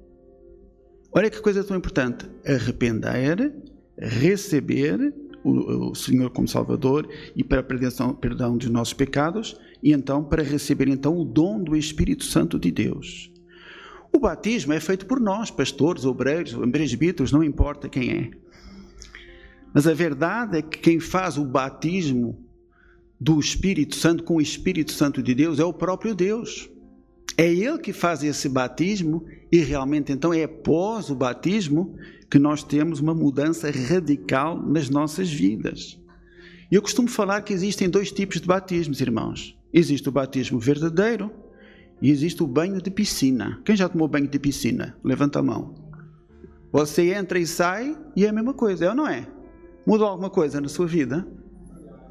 Olha 1.11 1.29
que 1.29 1.41
coisa 1.41 1.65
tão 1.65 1.77
importante. 1.77 2.31
Arrepender, 2.47 3.53
receber 3.99 5.13
o, 5.43 5.91
o 5.91 5.95
Senhor 5.97 6.31
como 6.31 6.47
Salvador 6.47 7.09
e 7.35 7.43
para 7.43 7.59
a 7.59 7.63
perdão, 7.65 8.15
perdão 8.15 8.57
dos 8.57 8.71
nossos 8.71 8.95
pecados 8.95 9.59
e 9.83 9.93
então 9.93 10.23
para 10.23 10.45
receber 10.45 10.87
então 10.87 11.19
o 11.19 11.25
dom 11.25 11.61
do 11.61 11.77
Espírito 11.77 12.23
Santo 12.23 12.57
de 12.57 12.71
Deus. 12.71 13.33
O 14.13 14.21
batismo 14.21 14.73
é 14.73 14.79
feito 14.79 15.07
por 15.07 15.19
nós, 15.19 15.51
pastores, 15.51 16.05
obreiros, 16.05 16.55
presbíteros, 16.71 17.33
não 17.33 17.43
importa 17.43 17.89
quem 17.89 18.13
é. 18.13 18.31
Mas 19.75 19.89
a 19.89 19.93
verdade 19.93 20.59
é 20.59 20.63
que 20.63 20.79
quem 20.79 21.01
faz 21.01 21.37
o 21.37 21.45
batismo 21.45 22.44
do 23.21 23.39
Espírito 23.39 23.97
Santo 23.97 24.23
com 24.25 24.37
o 24.37 24.41
Espírito 24.41 24.93
Santo 24.93 25.23
de 25.23 25.35
Deus 25.35 25.59
é 25.59 25.65
o 25.65 25.73
próprio 25.73 26.15
Deus. 26.15 26.69
É 27.37 27.53
Ele 27.53 27.79
que 27.79 27.93
faz 27.93 28.23
esse 28.23 28.49
batismo 28.49 29.25
e 29.51 29.59
realmente 29.59 30.13
então 30.13 30.33
é 30.33 30.45
após 30.45 31.11
o 31.11 31.15
batismo 31.15 31.97
que 32.31 32.39
nós 32.39 32.63
temos 32.63 33.01
uma 33.01 33.15
mudança 33.15 33.71
radical 33.71 34.61
nas 34.61 34.89
nossas 34.89 35.31
vidas. 35.31 35.99
Eu 36.71 36.83
costumo 36.83 37.09
falar 37.09 37.43
que 37.43 37.53
existem 37.53 37.89
dois 37.89 38.11
tipos 38.11 38.41
de 38.41 38.47
batismos, 38.47 39.01
irmãos. 39.01 39.57
Existe 39.73 40.09
o 40.09 40.13
batismo 40.13 40.59
verdadeiro 40.59 41.31
e 42.01 42.11
existe 42.11 42.43
o 42.43 42.47
banho 42.47 42.81
de 42.81 42.91
piscina. 42.91 43.61
Quem 43.65 43.77
já 43.77 43.89
tomou 43.89 44.09
banho 44.09 44.29
de 44.29 44.39
piscina? 44.39 44.97
Levanta 45.03 45.39
a 45.39 45.43
mão. 45.43 45.75
Você 46.73 47.13
entra 47.15 47.39
e 47.39 47.47
sai 47.47 47.97
e 48.17 48.25
é 48.25 48.29
a 48.29 48.33
mesma 48.33 48.53
coisa, 48.53 48.87
é 48.87 48.89
ou 48.89 48.95
não 48.95 49.07
é? 49.07 49.27
Mudou 49.87 50.09
alguma 50.09 50.31
coisa 50.31 50.61
na 50.61 50.69
sua 50.69 50.87
vida? 50.87 51.27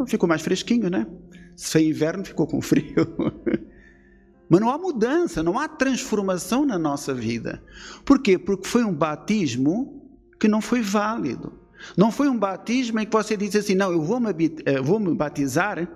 Ficou 0.08 0.28
mais 0.28 0.42
fresquinho, 0.42 0.90
né? 0.90 1.08
Se 1.56 1.72
foi 1.72 1.88
inverno, 1.88 2.26
ficou 2.26 2.48
com 2.48 2.62
frio. 2.62 2.94
Mas 4.50 4.62
não 4.62 4.70
há 4.70 4.78
mudança, 4.78 5.42
não 5.42 5.58
há 5.58 5.68
transformação 5.68 6.66
na 6.66 6.78
nossa 6.78 7.14
vida. 7.14 7.64
Por 8.06 8.22
quê? 8.22 8.38
Porque 8.38 8.68
foi 8.68 8.84
um 8.84 8.94
batismo 8.94 10.02
que 10.40 10.48
não 10.48 10.62
foi 10.62 10.82
válido. 10.82 11.63
Não 11.98 12.12
foi 12.12 12.28
um 12.30 12.38
batismo 12.38 13.00
em 13.00 13.06
que 13.06 13.12
você 13.12 13.36
diz 13.38 13.56
assim: 13.56 13.76
não, 13.76 13.92
eu 13.92 14.02
vou 14.02 14.20
me, 14.20 14.34
eh, 14.66 14.82
vou 14.82 15.00
me 15.00 15.14
batizar 15.14 15.88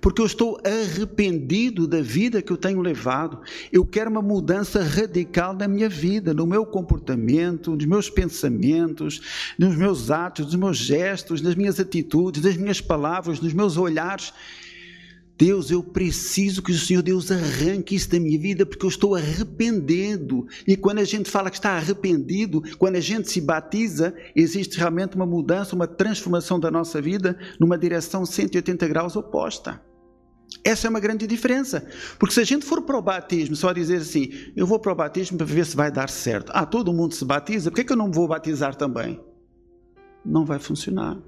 porque 0.00 0.20
eu 0.20 0.26
estou 0.26 0.60
arrependido 0.64 1.86
da 1.86 2.00
vida 2.00 2.42
que 2.42 2.52
eu 2.52 2.56
tenho 2.56 2.80
levado. 2.80 3.40
Eu 3.72 3.84
quero 3.84 4.10
uma 4.10 4.22
mudança 4.22 4.82
radical 4.82 5.52
na 5.52 5.66
minha 5.66 5.88
vida, 5.88 6.32
no 6.32 6.46
meu 6.46 6.64
comportamento, 6.64 7.74
nos 7.74 7.84
meus 7.84 8.10
pensamentos, 8.10 9.52
nos 9.58 9.76
meus 9.76 10.10
atos, 10.10 10.46
nos 10.46 10.54
meus 10.54 10.76
gestos, 10.78 11.40
nas 11.40 11.54
minhas 11.54 11.80
atitudes, 11.80 12.42
nas 12.42 12.56
minhas 12.56 12.80
palavras, 12.80 13.40
nos 13.40 13.52
meus 13.52 13.76
olhares. 13.76 14.32
Deus, 15.38 15.70
eu 15.70 15.82
preciso 15.82 16.62
que 16.62 16.72
o 16.72 16.78
Senhor 16.78 17.02
Deus 17.02 17.30
arranque 17.30 17.94
isso 17.94 18.10
da 18.10 18.18
minha 18.18 18.38
vida 18.38 18.64
porque 18.64 18.86
eu 18.86 18.88
estou 18.88 19.14
arrependido. 19.14 20.46
E 20.66 20.76
quando 20.76 20.98
a 20.98 21.04
gente 21.04 21.30
fala 21.30 21.50
que 21.50 21.56
está 21.56 21.72
arrependido, 21.72 22.62
quando 22.78 22.96
a 22.96 23.00
gente 23.00 23.30
se 23.30 23.40
batiza, 23.40 24.14
existe 24.34 24.78
realmente 24.78 25.14
uma 25.14 25.26
mudança, 25.26 25.76
uma 25.76 25.86
transformação 25.86 26.58
da 26.58 26.70
nossa 26.70 27.02
vida 27.02 27.38
numa 27.60 27.76
direção 27.76 28.24
180 28.24 28.88
graus 28.88 29.14
oposta. 29.14 29.82
Essa 30.64 30.86
é 30.86 30.90
uma 30.90 31.00
grande 31.00 31.26
diferença. 31.26 31.86
Porque 32.18 32.34
se 32.34 32.40
a 32.40 32.44
gente 32.44 32.64
for 32.64 32.80
para 32.82 32.96
o 32.96 33.02
batismo, 33.02 33.54
só 33.54 33.72
dizer 33.72 33.96
assim, 33.96 34.30
eu 34.56 34.66
vou 34.66 34.78
para 34.78 34.92
o 34.92 34.96
batismo 34.96 35.36
para 35.36 35.46
ver 35.46 35.66
se 35.66 35.76
vai 35.76 35.90
dar 35.90 36.08
certo. 36.08 36.50
Ah, 36.54 36.64
todo 36.64 36.94
mundo 36.94 37.14
se 37.14 37.24
batiza, 37.26 37.70
por 37.70 37.76
que, 37.76 37.84
que 37.84 37.92
eu 37.92 37.96
não 37.96 38.10
vou 38.10 38.26
batizar 38.26 38.74
também? 38.74 39.20
Não 40.24 40.46
vai 40.46 40.58
funcionar. 40.58 41.18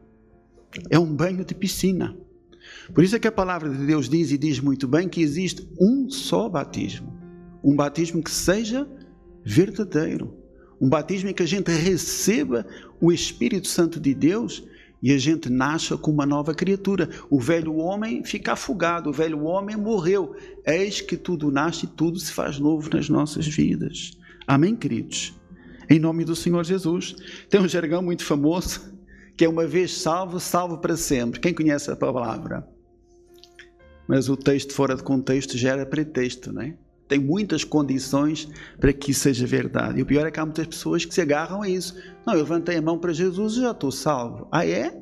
É 0.88 0.98
um 0.98 1.06
banho 1.06 1.44
de 1.44 1.54
piscina. 1.54 2.16
Por 2.94 3.04
isso 3.04 3.16
é 3.16 3.18
que 3.18 3.28
a 3.28 3.32
palavra 3.32 3.68
de 3.68 3.86
Deus 3.86 4.08
diz 4.08 4.30
e 4.30 4.38
diz 4.38 4.60
muito 4.60 4.88
bem 4.88 5.08
que 5.08 5.20
existe 5.20 5.68
um 5.80 6.08
só 6.10 6.48
batismo. 6.48 7.16
Um 7.62 7.74
batismo 7.74 8.22
que 8.22 8.30
seja 8.30 8.88
verdadeiro. 9.44 10.34
Um 10.80 10.88
batismo 10.88 11.28
em 11.28 11.34
que 11.34 11.42
a 11.42 11.46
gente 11.46 11.70
receba 11.70 12.66
o 13.00 13.12
Espírito 13.12 13.68
Santo 13.68 13.98
de 13.98 14.14
Deus 14.14 14.64
e 15.02 15.12
a 15.12 15.18
gente 15.18 15.48
nasça 15.48 15.96
como 15.96 16.14
uma 16.14 16.26
nova 16.26 16.54
criatura. 16.54 17.08
O 17.30 17.40
velho 17.40 17.76
homem 17.76 18.24
fica 18.24 18.52
afogado, 18.52 19.10
o 19.10 19.12
velho 19.12 19.44
homem 19.44 19.76
morreu. 19.76 20.34
Eis 20.66 21.00
que 21.00 21.16
tudo 21.16 21.50
nasce 21.50 21.86
e 21.86 21.88
tudo 21.88 22.18
se 22.18 22.32
faz 22.32 22.58
novo 22.58 22.88
nas 22.92 23.08
nossas 23.08 23.46
vidas. 23.46 24.16
Amém, 24.46 24.74
queridos? 24.74 25.34
Em 25.88 25.98
nome 25.98 26.24
do 26.24 26.36
Senhor 26.36 26.64
Jesus. 26.64 27.16
Tem 27.48 27.60
um 27.60 27.68
jargão 27.68 28.02
muito 28.02 28.24
famoso 28.24 28.97
que 29.38 29.44
é 29.44 29.48
uma 29.48 29.68
vez 29.68 29.96
salvo, 29.96 30.40
salvo 30.40 30.78
para 30.78 30.96
sempre. 30.96 31.38
Quem 31.38 31.54
conhece 31.54 31.88
a 31.92 31.94
palavra? 31.94 32.68
Mas 34.08 34.28
o 34.28 34.36
texto 34.36 34.72
fora 34.72 34.96
de 34.96 35.02
contexto 35.04 35.56
gera 35.56 35.86
pretexto, 35.86 36.52
não 36.52 36.62
é? 36.62 36.74
Tem 37.06 37.20
muitas 37.20 37.62
condições 37.62 38.48
para 38.80 38.92
que 38.92 39.12
isso 39.12 39.20
seja 39.20 39.46
verdade. 39.46 40.00
E 40.00 40.02
o 40.02 40.06
pior 40.06 40.26
é 40.26 40.32
que 40.32 40.40
há 40.40 40.44
muitas 40.44 40.66
pessoas 40.66 41.04
que 41.04 41.14
se 41.14 41.20
agarram 41.20 41.62
a 41.62 41.68
isso. 41.68 41.96
Não, 42.26 42.34
eu 42.34 42.40
levantei 42.40 42.78
a 42.78 42.82
mão 42.82 42.98
para 42.98 43.12
Jesus 43.12 43.54
e 43.54 43.60
já 43.60 43.70
estou 43.70 43.92
salvo. 43.92 44.48
Ah, 44.50 44.66
é? 44.66 45.00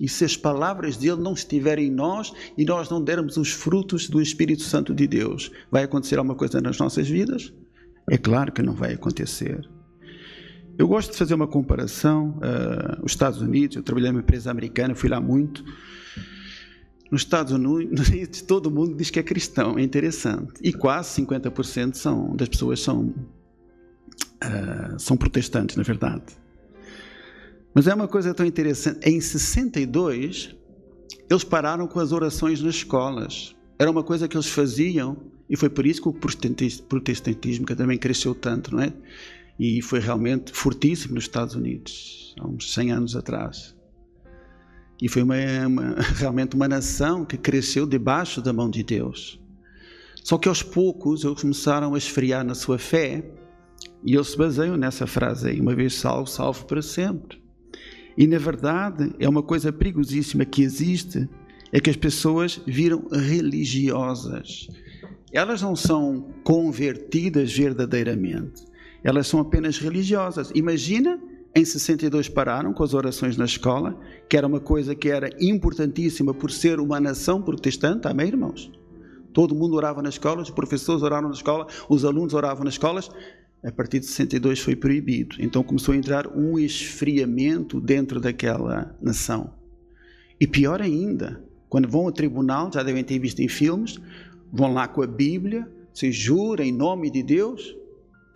E 0.00 0.08
se 0.08 0.24
as 0.24 0.36
palavras 0.36 0.96
dele 0.96 1.22
não 1.22 1.32
estiverem 1.32 1.86
em 1.86 1.90
nós 1.90 2.32
e 2.56 2.64
nós 2.64 2.90
não 2.90 3.02
dermos 3.02 3.36
os 3.36 3.52
frutos 3.52 4.08
do 4.08 4.20
Espírito 4.20 4.62
Santo 4.62 4.92
de 4.92 5.06
Deus, 5.06 5.52
vai 5.70 5.84
acontecer 5.84 6.18
alguma 6.18 6.34
coisa 6.34 6.60
nas 6.60 6.78
nossas 6.78 7.08
vidas? 7.08 7.54
É 8.10 8.18
claro 8.18 8.50
que 8.50 8.60
não 8.60 8.74
vai 8.74 8.94
acontecer. 8.94 9.68
Eu 10.78 10.86
gosto 10.86 11.10
de 11.10 11.18
fazer 11.18 11.34
uma 11.34 11.48
comparação. 11.48 12.38
Uh, 12.38 13.04
os 13.04 13.10
Estados 13.10 13.42
Unidos, 13.42 13.76
eu 13.76 13.82
trabalhei 13.82 14.12
numa 14.12 14.20
empresa 14.20 14.48
americana, 14.48 14.94
fui 14.94 15.10
lá 15.10 15.20
muito. 15.20 15.64
Nos 17.10 17.22
Estados 17.22 17.52
Unidos, 17.52 18.42
todo 18.46 18.70
mundo 18.70 18.94
diz 18.94 19.10
que 19.10 19.18
é 19.18 19.22
cristão, 19.24 19.76
é 19.76 19.82
interessante. 19.82 20.52
E 20.62 20.72
quase 20.72 21.20
50% 21.20 21.94
são, 21.94 22.36
das 22.36 22.48
pessoas 22.48 22.80
são, 22.80 23.12
uh, 24.44 24.98
são 24.98 25.16
protestantes, 25.16 25.74
na 25.74 25.82
verdade. 25.82 26.22
Mas 27.74 27.88
é 27.88 27.94
uma 27.94 28.06
coisa 28.06 28.32
tão 28.32 28.46
interessante. 28.46 29.00
Em 29.08 29.20
62, 29.20 30.54
eles 31.28 31.42
pararam 31.42 31.88
com 31.88 31.98
as 31.98 32.12
orações 32.12 32.62
nas 32.62 32.76
escolas. 32.76 33.56
Era 33.80 33.90
uma 33.90 34.04
coisa 34.04 34.28
que 34.28 34.36
eles 34.36 34.46
faziam, 34.46 35.16
e 35.50 35.56
foi 35.56 35.70
por 35.70 35.84
isso 35.84 36.00
que 36.02 36.08
o 36.08 36.12
protestantismo 36.12 37.66
também 37.66 37.98
cresceu 37.98 38.32
tanto, 38.32 38.76
não 38.76 38.82
é? 38.82 38.92
E 39.58 39.82
foi 39.82 39.98
realmente 39.98 40.52
fortíssimo 40.52 41.14
nos 41.14 41.24
Estados 41.24 41.54
Unidos, 41.54 42.34
há 42.38 42.46
uns 42.46 42.72
100 42.72 42.92
anos 42.92 43.16
atrás. 43.16 43.74
E 45.00 45.08
foi 45.08 45.22
uma, 45.22 45.36
uma, 45.66 45.94
realmente 46.16 46.54
uma 46.54 46.68
nação 46.68 47.24
que 47.24 47.36
cresceu 47.36 47.86
debaixo 47.86 48.40
da 48.40 48.52
mão 48.52 48.70
de 48.70 48.82
Deus. 48.82 49.40
Só 50.22 50.38
que 50.38 50.48
aos 50.48 50.62
poucos 50.62 51.24
eles 51.24 51.40
começaram 51.40 51.94
a 51.94 51.98
esfriar 51.98 52.44
na 52.44 52.54
sua 52.54 52.78
fé 52.78 53.24
e 54.04 54.14
eles 54.14 54.28
se 54.28 54.36
baseiam 54.36 54.76
nessa 54.76 55.06
frase 55.06 55.48
aí, 55.48 55.60
uma 55.60 55.74
vez 55.74 55.94
salvo, 55.94 56.28
salvo 56.28 56.64
para 56.66 56.82
sempre. 56.82 57.42
E 58.16 58.26
na 58.26 58.38
verdade 58.38 59.12
é 59.18 59.28
uma 59.28 59.42
coisa 59.42 59.72
perigosíssima 59.72 60.44
que 60.44 60.62
existe, 60.62 61.28
é 61.72 61.80
que 61.80 61.90
as 61.90 61.96
pessoas 61.96 62.60
viram 62.66 63.08
religiosas. 63.10 64.68
Elas 65.32 65.62
não 65.62 65.76
são 65.76 66.32
convertidas 66.42 67.52
verdadeiramente 67.52 68.67
elas 69.02 69.26
são 69.26 69.40
apenas 69.40 69.78
religiosas. 69.78 70.50
Imagina, 70.54 71.20
em 71.54 71.64
62 71.64 72.28
pararam 72.28 72.72
com 72.72 72.82
as 72.82 72.94
orações 72.94 73.36
na 73.36 73.44
escola, 73.44 73.98
que 74.28 74.36
era 74.36 74.46
uma 74.46 74.60
coisa 74.60 74.94
que 74.94 75.08
era 75.08 75.30
importantíssima 75.40 76.34
por 76.34 76.50
ser 76.50 76.80
uma 76.80 77.00
nação 77.00 77.40
protestante, 77.42 78.06
amém, 78.06 78.28
irmãos? 78.28 78.70
Todo 79.32 79.54
mundo 79.54 79.74
orava 79.74 80.02
nas 80.02 80.14
escolas, 80.14 80.48
os 80.48 80.54
professores 80.54 81.02
oravam 81.02 81.28
na 81.28 81.34
escola, 81.34 81.66
os 81.88 82.04
alunos 82.04 82.34
oravam 82.34 82.64
nas 82.64 82.74
escolas. 82.74 83.10
A 83.62 83.72
partir 83.72 83.98
de 83.98 84.06
62 84.06 84.60
foi 84.60 84.76
proibido. 84.76 85.36
Então 85.40 85.62
começou 85.62 85.92
a 85.92 85.96
entrar 85.96 86.28
um 86.28 86.58
esfriamento 86.58 87.80
dentro 87.80 88.20
daquela 88.20 88.96
nação. 89.00 89.52
E 90.40 90.46
pior 90.46 90.80
ainda, 90.80 91.42
quando 91.68 91.88
vão 91.88 92.02
ao 92.02 92.12
tribunal, 92.12 92.70
já 92.72 92.82
devem 92.82 93.02
ter 93.02 93.18
visto 93.18 93.40
em 93.40 93.48
filmes, 93.48 93.98
vão 94.52 94.72
lá 94.72 94.86
com 94.86 95.02
a 95.02 95.06
Bíblia, 95.06 95.68
se 95.92 96.12
jura 96.12 96.64
em 96.64 96.72
nome 96.72 97.10
de 97.10 97.22
Deus, 97.22 97.76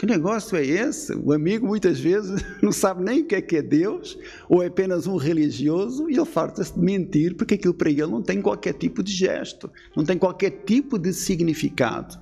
que 0.03 0.07
negócio 0.07 0.57
é 0.57 0.67
esse? 0.67 1.15
O 1.15 1.33
amigo 1.33 1.65
muitas 1.65 2.01
vezes 2.01 2.45
não 2.61 2.73
sabe 2.73 3.05
nem 3.05 3.21
o 3.21 3.25
que 3.25 3.37
é 3.37 3.41
que 3.41 3.59
é 3.59 3.63
Deus, 3.63 4.19
ou 4.49 4.61
é 4.61 4.67
apenas 4.67 5.07
um 5.07 5.15
religioso, 5.17 6.11
e 6.11 6.17
ele 6.17 6.25
farta-se 6.25 6.75
de 6.75 6.81
mentir, 6.81 7.37
porque 7.37 7.55
aquilo 7.55 7.73
para 7.73 7.89
ele 7.89 8.09
não 8.09 8.21
tem 8.21 8.43
qualquer 8.43 8.73
tipo 8.73 9.01
de 9.01 9.13
gesto, 9.13 9.71
não 9.95 10.03
tem 10.03 10.19
qualquer 10.19 10.51
tipo 10.67 10.99
de 10.99 11.13
significado. 11.13 12.19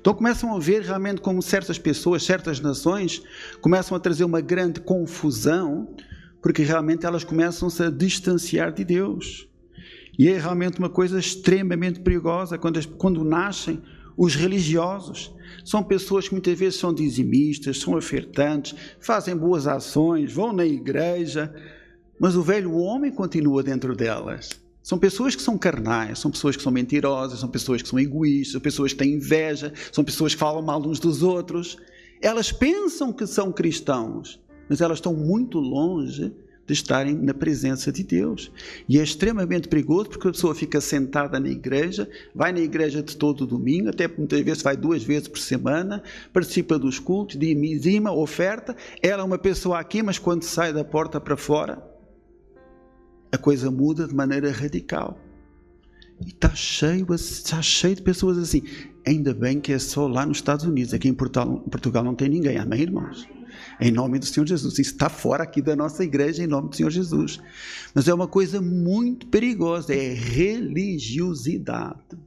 Então 0.00 0.14
começam 0.14 0.56
a 0.56 0.58
ver 0.58 0.80
realmente 0.80 1.20
como 1.20 1.42
certas 1.42 1.78
pessoas, 1.78 2.22
certas 2.22 2.60
nações, 2.60 3.22
começam 3.60 3.94
a 3.94 4.00
trazer 4.00 4.24
uma 4.24 4.40
grande 4.40 4.80
confusão, 4.80 5.94
porque 6.40 6.62
realmente 6.62 7.04
elas 7.04 7.24
começam-se 7.24 7.82
a 7.82 7.90
distanciar 7.90 8.72
de 8.72 8.86
Deus. 8.86 9.46
E 10.18 10.30
é 10.30 10.38
realmente 10.38 10.78
uma 10.78 10.88
coisa 10.88 11.18
extremamente 11.18 12.00
perigosa 12.00 12.56
quando, 12.56 12.88
quando 12.96 13.22
nascem 13.22 13.82
os 14.16 14.34
religiosos 14.34 15.36
são 15.64 15.82
pessoas 15.82 16.28
que 16.28 16.34
muitas 16.34 16.58
vezes 16.58 16.78
são 16.78 16.92
dizimistas, 16.92 17.78
são 17.78 17.94
ofertantes, 17.94 18.74
fazem 19.00 19.36
boas 19.36 19.66
ações, 19.66 20.32
vão 20.32 20.52
na 20.52 20.64
igreja, 20.64 21.54
mas 22.18 22.36
o 22.36 22.42
velho 22.42 22.74
homem 22.74 23.10
continua 23.10 23.62
dentro 23.62 23.94
delas. 23.94 24.60
São 24.82 24.98
pessoas 24.98 25.36
que 25.36 25.42
são 25.42 25.58
carnais, 25.58 26.18
são 26.18 26.30
pessoas 26.30 26.56
que 26.56 26.62
são 26.62 26.72
mentirosas, 26.72 27.40
são 27.40 27.48
pessoas 27.48 27.82
que 27.82 27.88
são 27.88 27.98
egoístas, 27.98 28.52
são 28.52 28.60
pessoas 28.60 28.92
que 28.92 28.98
têm 28.98 29.14
inveja, 29.14 29.72
são 29.92 30.02
pessoas 30.02 30.32
que 30.32 30.40
falam 30.40 30.62
mal 30.62 30.80
uns 30.80 30.98
dos 30.98 31.22
outros. 31.22 31.76
Elas 32.22 32.50
pensam 32.50 33.12
que 33.12 33.26
são 33.26 33.52
cristãos, 33.52 34.40
mas 34.68 34.80
elas 34.80 34.98
estão 34.98 35.12
muito 35.12 35.58
longe 35.58 36.32
de 36.68 36.74
estarem 36.74 37.14
na 37.14 37.32
presença 37.32 37.90
de 37.90 38.04
Deus. 38.04 38.52
E 38.86 39.00
é 39.00 39.02
extremamente 39.02 39.68
perigoso 39.68 40.10
porque 40.10 40.28
a 40.28 40.32
pessoa 40.32 40.54
fica 40.54 40.82
sentada 40.82 41.40
na 41.40 41.48
igreja, 41.48 42.08
vai 42.34 42.52
na 42.52 42.60
igreja 42.60 43.02
de 43.02 43.16
todo 43.16 43.46
domingo, 43.46 43.88
até 43.88 44.06
muitas 44.06 44.40
vezes 44.42 44.62
vai 44.62 44.76
duas 44.76 45.02
vezes 45.02 45.28
por 45.28 45.38
semana, 45.38 46.02
participa 46.30 46.78
dos 46.78 46.98
cultos, 46.98 47.38
dizima, 47.38 48.12
oferta. 48.12 48.76
Ela 49.02 49.22
é 49.22 49.24
uma 49.24 49.38
pessoa 49.38 49.78
aqui, 49.78 50.02
mas 50.02 50.18
quando 50.18 50.42
sai 50.42 50.70
da 50.70 50.84
porta 50.84 51.18
para 51.18 51.38
fora, 51.38 51.82
a 53.32 53.38
coisa 53.38 53.70
muda 53.70 54.06
de 54.06 54.14
maneira 54.14 54.52
radical. 54.52 55.18
E 56.20 56.28
está 56.28 56.54
cheio, 56.54 57.06
está 57.14 57.62
cheio 57.62 57.96
de 57.96 58.02
pessoas 58.02 58.36
assim. 58.36 58.62
Ainda 59.06 59.32
bem 59.32 59.58
que 59.58 59.72
é 59.72 59.78
só 59.78 60.06
lá 60.06 60.26
nos 60.26 60.36
Estados 60.36 60.66
Unidos. 60.66 60.92
Aqui 60.92 61.08
em 61.08 61.14
Portugal, 61.14 61.60
Portugal 61.70 62.04
não 62.04 62.14
tem 62.14 62.28
ninguém. 62.28 62.58
Amém, 62.58 62.82
irmãos? 62.82 63.37
Em 63.80 63.90
nome 63.90 64.18
do 64.18 64.26
Senhor 64.26 64.46
Jesus. 64.46 64.78
Isso 64.78 64.92
está 64.92 65.08
fora 65.08 65.44
aqui 65.44 65.62
da 65.62 65.76
nossa 65.76 66.04
igreja, 66.04 66.42
em 66.42 66.46
nome 66.46 66.70
do 66.70 66.76
Senhor 66.76 66.90
Jesus. 66.90 67.40
Mas 67.94 68.08
é 68.08 68.14
uma 68.14 68.28
coisa 68.28 68.60
muito 68.60 69.26
perigosa, 69.26 69.94
é 69.94 70.12
religiosidade. 70.12 72.18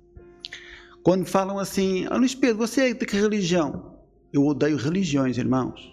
Quando 1.03 1.25
falam 1.25 1.57
assim, 1.57 2.05
ah, 2.09 2.17
Luiz 2.17 2.35
Pedro, 2.35 2.57
você 2.57 2.89
é 2.89 2.93
de 2.93 3.05
que 3.05 3.15
religião? 3.15 3.95
Eu 4.31 4.45
odeio 4.45 4.77
religiões, 4.77 5.37
irmãos. 5.37 5.91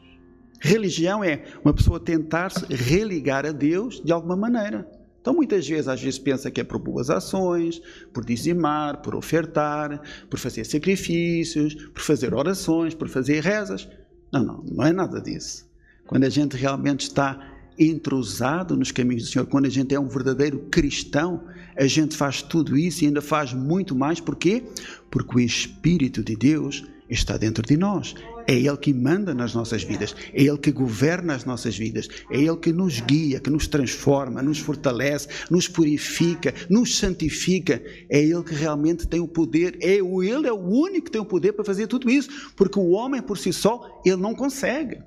Religião 0.60 1.24
é 1.24 1.44
uma 1.64 1.72
pessoa 1.72 1.98
tentar 1.98 2.50
se 2.50 2.66
religar 2.74 3.46
a 3.46 3.52
Deus 3.52 4.02
de 4.04 4.12
alguma 4.12 4.36
maneira. 4.36 4.86
Então, 5.20 5.34
muitas 5.34 5.66
vezes, 5.66 5.88
às 5.88 6.00
vezes 6.00 6.18
pensa 6.18 6.50
que 6.50 6.60
é 6.60 6.64
por 6.64 6.78
boas 6.78 7.10
ações, 7.10 7.80
por 8.12 8.24
dizimar, 8.24 9.02
por 9.02 9.14
ofertar, 9.14 10.00
por 10.30 10.38
fazer 10.38 10.64
sacrifícios, 10.64 11.74
por 11.74 12.00
fazer 12.00 12.34
orações, 12.34 12.94
por 12.94 13.08
fazer 13.08 13.42
rezas. 13.42 13.88
Não, 14.32 14.42
não, 14.42 14.64
não 14.64 14.85
é 14.85 14.92
nada 14.92 15.20
disso. 15.20 15.66
Quando 16.06 16.25
a 16.25 16.28
gente 16.28 16.56
realmente 16.56 17.02
está 17.02 17.54
entrosado 17.78 18.76
nos 18.76 18.90
caminhos 18.90 19.25
do 19.25 19.28
Senhor, 19.30 19.47
quando 19.47 19.66
a 19.66 19.70
gente 19.70 19.94
é 19.94 20.00
um 20.00 20.08
verdadeiro 20.08 20.58
cristão, 20.70 21.44
a 21.76 21.87
gente 21.87 22.16
faz 22.16 22.42
tudo 22.42 22.76
isso 22.76 23.04
e 23.04 23.06
ainda 23.06 23.23
faz 23.23 23.52
muito 23.52 23.94
mais. 23.94 24.20
Porquê? 24.20 24.64
Porque 25.11 25.37
o 25.37 25.40
Espírito 25.40 26.25
de 26.25 26.35
Deus 26.35 26.85
está 27.08 27.36
dentro 27.36 27.62
de 27.62 27.76
nós. 27.76 28.14
É 28.46 28.54
Ele 28.54 28.76
que 28.76 28.94
manda 28.94 29.34
nas 29.34 29.54
nossas 29.54 29.82
vidas, 29.82 30.14
é 30.32 30.42
Ele 30.42 30.58
que 30.58 30.72
governa 30.72 31.34
as 31.34 31.44
nossas 31.44 31.76
vidas, 31.76 32.08
é 32.30 32.38
Ele 32.38 32.56
que 32.56 32.72
nos 32.72 33.00
guia, 33.00 33.40
que 33.40 33.50
nos 33.50 33.66
transforma, 33.66 34.42
nos 34.42 34.58
fortalece, 34.58 35.28
nos 35.50 35.68
purifica, 35.68 36.54
nos 36.68 36.96
santifica. 36.96 37.82
É 38.08 38.20
Ele 38.20 38.42
que 38.42 38.54
realmente 38.54 39.06
tem 39.06 39.20
o 39.20 39.28
poder, 39.28 39.76
é 39.80 39.96
Ele 39.96 40.46
é 40.46 40.52
o 40.52 40.66
único 40.66 41.06
que 41.06 41.12
tem 41.12 41.20
o 41.20 41.26
poder 41.26 41.52
para 41.52 41.64
fazer 41.64 41.86
tudo 41.86 42.10
isso, 42.10 42.52
porque 42.56 42.78
o 42.78 42.90
homem 42.90 43.20
por 43.20 43.36
si 43.36 43.52
só, 43.52 44.00
ele 44.04 44.16
não 44.16 44.34
consegue. 44.34 44.98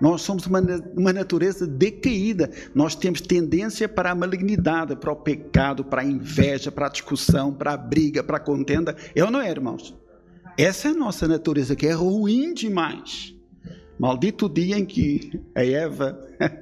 Nós 0.00 0.22
somos 0.22 0.46
uma, 0.46 0.60
uma 0.96 1.12
natureza 1.12 1.66
decaída. 1.66 2.50
Nós 2.74 2.94
temos 2.94 3.20
tendência 3.20 3.88
para 3.88 4.10
a 4.10 4.14
malignidade, 4.14 4.96
para 4.96 5.12
o 5.12 5.16
pecado, 5.16 5.84
para 5.84 6.02
a 6.02 6.04
inveja, 6.04 6.70
para 6.70 6.86
a 6.86 6.90
discussão, 6.90 7.52
para 7.52 7.72
a 7.72 7.76
briga, 7.76 8.22
para 8.22 8.36
a 8.36 8.40
contenda. 8.40 8.96
Eu 9.14 9.30
não 9.30 9.40
é, 9.40 9.50
irmãos? 9.50 9.94
Essa 10.56 10.88
é 10.88 10.90
a 10.90 10.94
nossa 10.94 11.26
natureza 11.26 11.74
que 11.74 11.86
é 11.86 11.92
ruim 11.92 12.52
demais. 12.52 13.34
Maldito 13.98 14.46
o 14.46 14.48
dia 14.48 14.78
em 14.78 14.84
que 14.84 15.40
a 15.54 15.64
Eva 15.64 16.18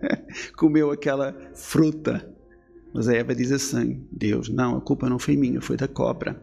comeu 0.57 0.91
aquela 0.91 1.35
fruta. 1.55 2.29
Mas 2.93 3.09
a 3.09 3.15
Eva 3.15 3.35
diz 3.35 3.51
assim: 3.51 4.05
Deus, 4.13 4.49
não, 4.49 4.77
a 4.77 4.81
culpa 4.81 5.09
não 5.09 5.19
foi 5.19 5.37
minha, 5.37 5.61
foi 5.61 5.77
da 5.77 5.89
cobra. 5.89 6.41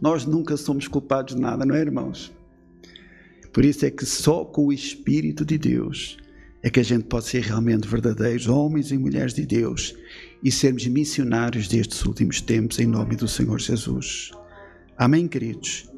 Nós 0.00 0.24
nunca 0.24 0.56
somos 0.56 0.88
culpados 0.88 1.34
de 1.34 1.40
nada, 1.40 1.66
não 1.66 1.74
é, 1.74 1.80
irmãos? 1.80 2.32
Por 3.52 3.64
isso 3.64 3.84
é 3.84 3.90
que 3.90 4.06
só 4.06 4.44
com 4.44 4.66
o 4.66 4.72
Espírito 4.72 5.44
de 5.44 5.58
Deus 5.58 6.16
é 6.62 6.70
que 6.70 6.80
a 6.80 6.82
gente 6.82 7.04
pode 7.04 7.26
ser 7.26 7.42
realmente 7.42 7.86
verdadeiros 7.86 8.46
homens 8.46 8.90
e 8.92 8.96
mulheres 8.96 9.34
de 9.34 9.44
Deus 9.44 9.94
e 10.42 10.50
sermos 10.50 10.86
missionários 10.86 11.68
destes 11.68 12.04
últimos 12.06 12.40
tempos 12.40 12.78
em 12.78 12.86
nome 12.86 13.16
do 13.16 13.28
Senhor 13.28 13.58
Jesus. 13.60 14.30
Amém, 14.96 15.26
queridos? 15.26 15.91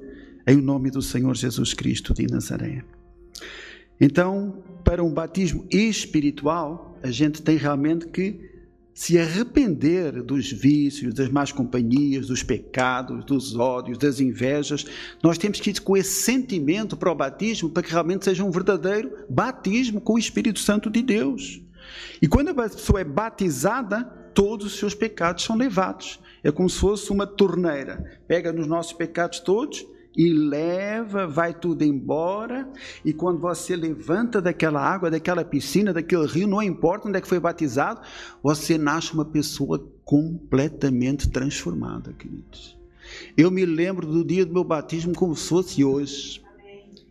Em 0.46 0.60
nome 0.60 0.90
do 0.90 1.00
Senhor 1.00 1.34
Jesus 1.34 1.72
Cristo 1.72 2.12
de 2.12 2.26
Nazaré. 2.26 2.84
Então, 3.98 4.62
para 4.84 5.02
um 5.02 5.10
batismo 5.10 5.66
espiritual, 5.70 6.98
a 7.02 7.10
gente 7.10 7.40
tem 7.40 7.56
realmente 7.56 8.06
que 8.08 8.52
se 8.92 9.18
arrepender 9.18 10.22
dos 10.22 10.52
vícios, 10.52 11.14
das 11.14 11.30
más 11.30 11.50
companhias, 11.50 12.26
dos 12.26 12.42
pecados, 12.42 13.24
dos 13.24 13.56
ódios, 13.56 13.96
das 13.96 14.20
invejas. 14.20 14.84
Nós 15.22 15.38
temos 15.38 15.60
que 15.60 15.70
ir 15.70 15.80
com 15.80 15.96
esse 15.96 16.22
sentimento 16.22 16.94
para 16.94 17.10
o 17.10 17.14
batismo 17.14 17.70
para 17.70 17.82
que 17.82 17.90
realmente 17.90 18.26
seja 18.26 18.44
um 18.44 18.50
verdadeiro 18.50 19.10
batismo 19.30 19.98
com 19.98 20.12
o 20.12 20.18
Espírito 20.18 20.60
Santo 20.60 20.90
de 20.90 21.00
Dedeus. 21.00 21.62
E 22.20 22.28
quando 22.28 22.50
a 22.50 22.54
pessoa 22.54 23.00
é 23.00 23.04
batizada, 23.04 24.04
todos 24.34 24.66
os 24.66 24.78
seus 24.78 24.94
pecados 24.94 25.42
são 25.42 25.56
levados. 25.56 26.20
É 26.42 26.52
como 26.52 26.68
se 26.68 26.78
fosse 26.78 27.10
uma 27.10 27.26
torneira. 27.26 28.20
Pega 28.28 28.52
nos 28.52 28.66
nossos 28.66 28.92
pecados 28.92 29.40
todos 29.40 29.86
e 30.16 30.32
leva, 30.32 31.26
vai 31.26 31.52
tudo 31.52 31.82
embora. 31.82 32.68
E 33.04 33.12
quando 33.12 33.40
você 33.40 33.74
levanta 33.74 34.40
daquela 34.40 34.80
água, 34.80 35.10
daquela 35.10 35.44
piscina, 35.44 35.92
daquele 35.92 36.26
rio, 36.26 36.46
não 36.46 36.62
importa 36.62 37.08
onde 37.08 37.18
é 37.18 37.20
que 37.20 37.28
foi 37.28 37.40
batizado, 37.40 38.00
você 38.42 38.78
nasce 38.78 39.12
uma 39.12 39.24
pessoa 39.24 39.84
completamente 40.04 41.28
transformada, 41.30 42.12
queridos. 42.12 42.78
Eu 43.36 43.50
me 43.50 43.64
lembro 43.66 44.06
do 44.06 44.24
dia 44.24 44.46
do 44.46 44.52
meu 44.52 44.64
batismo 44.64 45.14
como 45.14 45.34
se 45.34 45.48
fosse 45.48 45.84
hoje. 45.84 46.42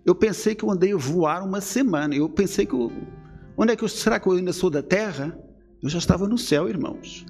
Eu 0.06 0.16
pensei 0.16 0.56
que 0.56 0.64
eu 0.64 0.72
andei 0.72 0.94
a 0.94 0.98
voar 0.98 1.44
uma 1.44 1.62
semana. 1.62 2.16
Eu 2.16 2.30
pensei 2.30 2.66
que 2.66 2.74
eu, 2.74 2.92
onde 3.58 3.74
é 3.74 3.76
que 3.76 3.84
eu 3.84 3.90
será 3.90 4.20
que 4.20 4.28
eu 4.28 4.34
ainda 4.34 4.54
sou 4.54 4.70
da 4.70 4.82
terra? 4.82 5.38
Eu 5.82 5.90
já 5.90 5.98
estava 5.98 6.28
no 6.28 6.38
céu, 6.38 6.70
irmãos. 6.70 7.26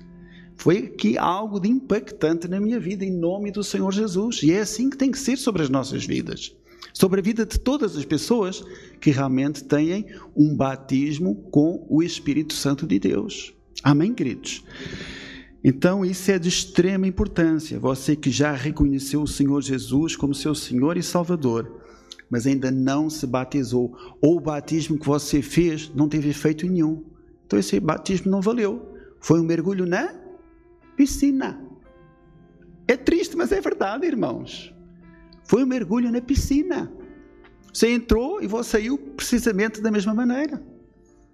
Foi 0.56 0.84
que 0.84 1.18
algo 1.18 1.60
de 1.60 1.70
impactante 1.70 2.48
na 2.48 2.60
minha 2.60 2.80
vida, 2.80 3.04
em 3.04 3.12
nome 3.12 3.52
do 3.52 3.64
Senhor 3.64 3.92
Jesus. 3.92 4.42
E 4.44 4.52
é 4.52 4.60
assim 4.60 4.90
que 4.90 4.98
tem 4.98 5.12
que 5.12 5.20
ser 5.20 5.38
sobre 5.38 5.64
as 5.64 5.70
nossas 5.70 6.06
vidas. 6.06 6.56
Sobre 6.94 7.20
a 7.20 7.24
vida 7.24 7.46
de 7.46 7.60
todas 7.60 7.98
as 7.98 8.06
pessoas 8.06 8.64
que 9.02 9.10
realmente 9.10 9.64
têm 9.64 10.06
um 10.36 10.56
batismo 10.56 11.36
com 11.50 11.86
o 11.90 12.04
Espírito 12.04 12.54
Santo 12.54 12.86
de 12.86 13.00
Deus. 13.00 13.54
Amém, 13.84 14.14
queridos? 14.14 14.64
Então, 15.64 16.06
isso 16.06 16.30
é 16.30 16.38
de 16.38 16.50
extrema 16.50 17.08
importância. 17.08 17.80
Você 17.80 18.16
que 18.16 18.30
já 18.30 18.52
reconheceu 18.52 19.22
o 19.22 19.28
Senhor 19.28 19.62
Jesus 19.62 20.16
como 20.16 20.36
seu 20.36 20.54
Senhor 20.54 20.98
e 20.98 21.04
Salvador, 21.04 21.82
mas 22.30 22.46
ainda 22.46 22.70
não 22.70 23.10
se 23.10 23.26
batizou, 23.26 23.98
ou 24.22 24.38
o 24.38 24.42
batismo 24.42 25.00
que 25.00 25.06
você 25.06 25.42
fez 25.42 25.90
não 25.96 26.10
teve 26.10 26.30
efeito 26.30 26.68
nenhum. 26.68 27.04
Então, 27.46 27.58
esse 27.58 27.80
batismo 27.80 28.30
não 28.30 28.42
valeu. 28.42 28.94
Foi 29.20 29.40
um 29.40 29.46
mergulho 29.46 29.86
na 29.86 30.23
piscina. 30.96 31.60
É 32.88 32.98
triste, 32.98 33.36
mas 33.36 33.52
é 33.52 33.62
verdade, 33.62 34.06
irmãos. 34.06 34.74
Foi 35.46 35.64
um 35.64 35.68
mergulho 35.68 36.12
na 36.12 36.22
piscina. 36.22 36.92
Você 37.74 37.90
entrou 37.90 38.42
e 38.42 38.48
você 38.48 38.72
saiu 38.72 38.98
precisamente 38.98 39.82
da 39.82 39.90
mesma 39.90 40.14
maneira. 40.14 40.62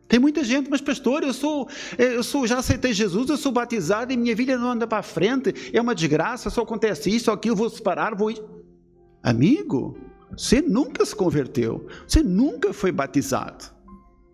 Tem 0.07 0.19
muita 0.19 0.43
gente, 0.43 0.69
mas 0.71 0.81
pastor, 0.81 1.23
eu 1.23 1.33
sou, 1.33 1.69
eu 1.95 2.23
sou, 2.23 2.47
já 2.47 2.57
aceitei 2.57 2.93
Jesus, 2.93 3.29
eu 3.29 3.37
sou 3.37 3.51
batizado 3.51 4.11
e 4.11 4.17
minha 4.17 4.35
vida 4.35 4.57
não 4.57 4.71
anda 4.71 4.87
para 4.87 5.03
frente, 5.03 5.53
é 5.71 5.79
uma 5.79 5.93
desgraça, 5.93 6.49
só 6.49 6.63
acontece 6.63 7.15
isso, 7.15 7.29
aquilo, 7.29 7.55
vou 7.55 7.69
separar, 7.69 8.15
vou. 8.15 8.33
Amigo, 9.21 9.95
você 10.35 10.61
nunca 10.61 11.05
se 11.05 11.15
converteu, 11.15 11.85
você 12.07 12.23
nunca 12.23 12.73
foi 12.73 12.91
batizado. 12.91 13.65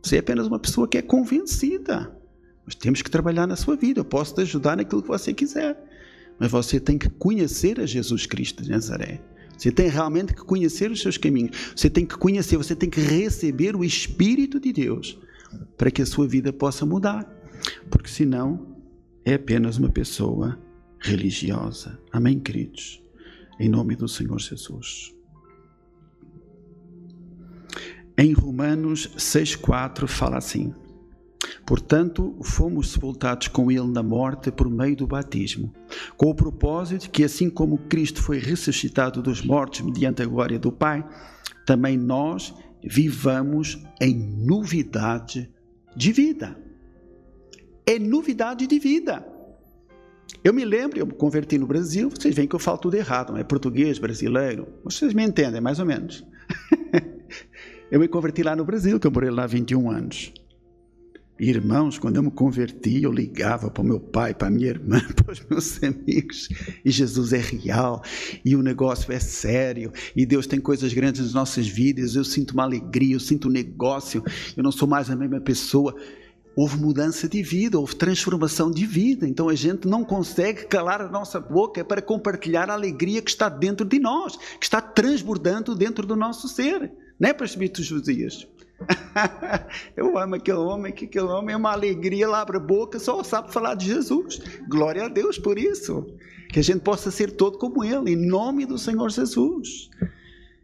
Você 0.01 0.15
é 0.15 0.19
apenas 0.19 0.47
uma 0.47 0.59
pessoa 0.59 0.87
que 0.87 0.97
é 0.97 1.01
convencida. 1.01 2.14
Mas 2.65 2.75
temos 2.75 3.01
que 3.01 3.09
trabalhar 3.09 3.45
na 3.45 3.55
sua 3.55 3.75
vida. 3.75 3.99
Eu 3.99 4.05
posso 4.05 4.33
te 4.33 4.41
ajudar 4.41 4.77
naquilo 4.77 5.01
que 5.01 5.07
você 5.07 5.33
quiser. 5.33 5.77
Mas 6.39 6.51
você 6.51 6.79
tem 6.79 6.97
que 6.97 7.09
conhecer 7.09 7.79
a 7.79 7.85
Jesus 7.85 8.25
Cristo 8.25 8.63
de 8.63 8.71
Nazaré. 8.71 9.21
Você 9.57 9.71
tem 9.71 9.87
realmente 9.87 10.33
que 10.33 10.41
conhecer 10.41 10.91
os 10.91 11.01
seus 11.01 11.17
caminhos. 11.17 11.73
Você 11.75 11.89
tem 11.89 12.05
que 12.05 12.17
conhecer, 12.17 12.57
você 12.57 12.75
tem 12.75 12.89
que 12.89 12.99
receber 12.99 13.75
o 13.75 13.83
Espírito 13.83 14.59
de 14.59 14.73
Deus 14.73 15.17
para 15.77 15.91
que 15.91 16.01
a 16.01 16.05
sua 16.05 16.27
vida 16.27 16.51
possa 16.51 16.85
mudar. 16.85 17.23
Porque 17.89 18.09
senão 18.09 18.75
é 19.23 19.35
apenas 19.35 19.77
uma 19.77 19.89
pessoa 19.89 20.59
religiosa. 20.99 21.99
Amém, 22.11 22.39
queridos? 22.39 23.01
Em 23.59 23.69
nome 23.69 23.95
do 23.95 24.07
Senhor 24.07 24.39
Jesus. 24.39 25.13
Em 28.17 28.33
Romanos 28.33 29.09
6,4 29.17 30.07
fala 30.07 30.37
assim. 30.37 30.73
Portanto, 31.65 32.35
fomos 32.43 32.91
sepultados 32.91 33.47
com 33.47 33.71
ele 33.71 33.87
na 33.87 34.03
morte 34.03 34.51
por 34.51 34.69
meio 34.69 34.95
do 34.95 35.07
batismo, 35.07 35.73
com 36.15 36.29
o 36.29 36.35
propósito 36.35 37.09
que, 37.09 37.23
assim 37.23 37.49
como 37.49 37.79
Cristo 37.89 38.21
foi 38.21 38.37
ressuscitado 38.37 39.21
dos 39.21 39.41
mortos 39.41 39.81
mediante 39.81 40.21
a 40.21 40.25
glória 40.25 40.59
do 40.59 40.71
Pai, 40.71 41.03
também 41.65 41.97
nós 41.97 42.53
vivamos 42.83 43.83
em 43.99 44.15
novidade 44.15 45.51
de 45.95 46.11
vida. 46.11 46.55
É 47.83 47.97
novidade 47.97 48.67
de 48.67 48.77
vida. 48.77 49.25
Eu 50.43 50.53
me 50.53 50.63
lembro, 50.63 50.99
eu 50.99 51.07
me 51.07 51.13
converti 51.13 51.57
no 51.57 51.65
Brasil, 51.65 52.11
vocês 52.11 52.35
veem 52.35 52.47
que 52.47 52.55
eu 52.55 52.59
falo 52.59 52.77
tudo 52.77 52.95
errado, 52.95 53.31
não 53.31 53.39
é 53.39 53.43
português, 53.43 53.97
brasileiro. 53.97 54.67
Vocês 54.83 55.15
me 55.15 55.23
entendem, 55.23 55.59
mais 55.59 55.79
ou 55.79 55.85
menos. 55.85 56.23
eu 57.89 57.99
me 57.99 58.07
converti 58.07 58.43
lá 58.43 58.55
no 58.55 58.63
Brasil, 58.63 58.99
que 58.99 59.07
eu 59.07 59.11
morei 59.11 59.31
lá 59.31 59.45
há 59.45 59.47
21 59.47 59.89
anos. 59.89 60.31
Irmãos, 61.37 61.99
quando 61.99 62.15
eu 62.15 62.23
me 62.23 62.31
converti, 62.31 63.03
eu 63.03 63.11
ligava 63.11 63.69
para 63.69 63.83
o 63.83 63.85
meu 63.85 63.99
pai, 63.99 64.33
para 64.33 64.47
a 64.47 64.51
minha 64.51 64.69
irmã, 64.69 65.01
para 65.13 65.33
os 65.33 65.45
meus 65.49 65.83
amigos, 65.83 66.47
e 66.83 66.89
Jesus 66.89 67.33
é 67.33 67.39
real, 67.39 68.01
e 68.43 68.55
o 68.55 68.61
negócio 68.61 69.11
é 69.11 69.19
sério, 69.19 69.91
e 70.15 70.25
Deus 70.25 70.47
tem 70.47 70.61
coisas 70.61 70.93
grandes 70.93 71.21
nas 71.21 71.33
nossas 71.33 71.67
vidas. 71.67 72.15
Eu 72.15 72.23
sinto 72.23 72.51
uma 72.51 72.63
alegria, 72.63 73.15
eu 73.15 73.19
sinto 73.19 73.49
um 73.49 73.51
negócio, 73.51 74.23
eu 74.55 74.63
não 74.63 74.71
sou 74.71 74.87
mais 74.87 75.09
a 75.09 75.15
mesma 75.15 75.41
pessoa. 75.41 75.93
Houve 76.55 76.77
mudança 76.77 77.27
de 77.27 77.43
vida, 77.43 77.77
houve 77.77 77.97
transformação 77.97 78.71
de 78.71 78.85
vida, 78.85 79.27
então 79.27 79.49
a 79.49 79.55
gente 79.55 79.89
não 79.89 80.05
consegue 80.05 80.65
calar 80.67 81.01
a 81.01 81.09
nossa 81.09 81.37
boca 81.37 81.83
para 81.83 82.01
compartilhar 82.01 82.69
a 82.69 82.73
alegria 82.73 83.21
que 83.21 83.29
está 83.29 83.49
dentro 83.49 83.85
de 83.85 83.99
nós, 83.99 84.37
que 84.37 84.63
está 84.63 84.79
transbordando 84.79 85.75
dentro 85.75 86.07
do 86.07 86.15
nosso 86.15 86.47
ser, 86.47 86.93
não 87.19 87.29
é, 87.29 87.33
Presbítero 87.33 87.83
Josias? 87.83 88.47
Eu 89.95 90.17
amo 90.17 90.35
aquele 90.35 90.57
homem, 90.57 90.91
que 90.91 91.05
aquele 91.05 91.25
homem 91.25 91.53
é 91.53 91.57
uma 91.57 91.71
alegria, 91.71 92.25
ele 92.25 92.33
abre 92.33 92.57
a 92.57 92.59
boca, 92.59 92.99
só 92.99 93.23
sabe 93.23 93.51
falar 93.51 93.75
de 93.75 93.85
Jesus. 93.85 94.41
Glória 94.67 95.05
a 95.05 95.07
Deus 95.07 95.37
por 95.37 95.57
isso. 95.57 96.05
Que 96.49 96.59
a 96.59 96.63
gente 96.63 96.81
possa 96.81 97.11
ser 97.11 97.31
todo 97.31 97.57
como 97.57 97.83
ele, 97.83 98.11
em 98.11 98.15
nome 98.15 98.65
do 98.65 98.77
Senhor 98.77 99.09
Jesus. 99.09 99.89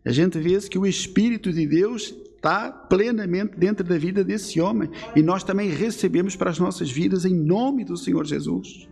A 0.05 0.11
gente 0.11 0.39
vê 0.39 0.57
que 0.61 0.77
o 0.77 0.85
Espírito 0.85 1.51
de 1.51 1.65
Deus 1.65 2.13
está 2.35 2.71
plenamente 2.71 3.55
dentro 3.55 3.85
da 3.85 3.97
vida 3.97 4.23
desse 4.23 4.59
homem 4.59 4.89
e 5.15 5.21
nós 5.21 5.43
também 5.43 5.69
recebemos 5.69 6.35
para 6.35 6.49
as 6.49 6.57
nossas 6.57 6.89
vidas 6.89 7.23
em 7.23 7.35
nome 7.35 7.85
do 7.85 7.95
Senhor 7.95 8.25
Jesus. 8.25 8.87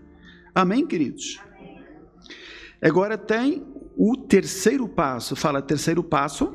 Amém, 0.53 0.85
queridos? 0.85 1.39
Agora 2.81 3.17
tem 3.17 3.65
o 3.97 4.15
terceiro 4.15 4.87
passo, 4.87 5.35
fala 5.35 5.61
terceiro 5.61 6.03
passo, 6.03 6.53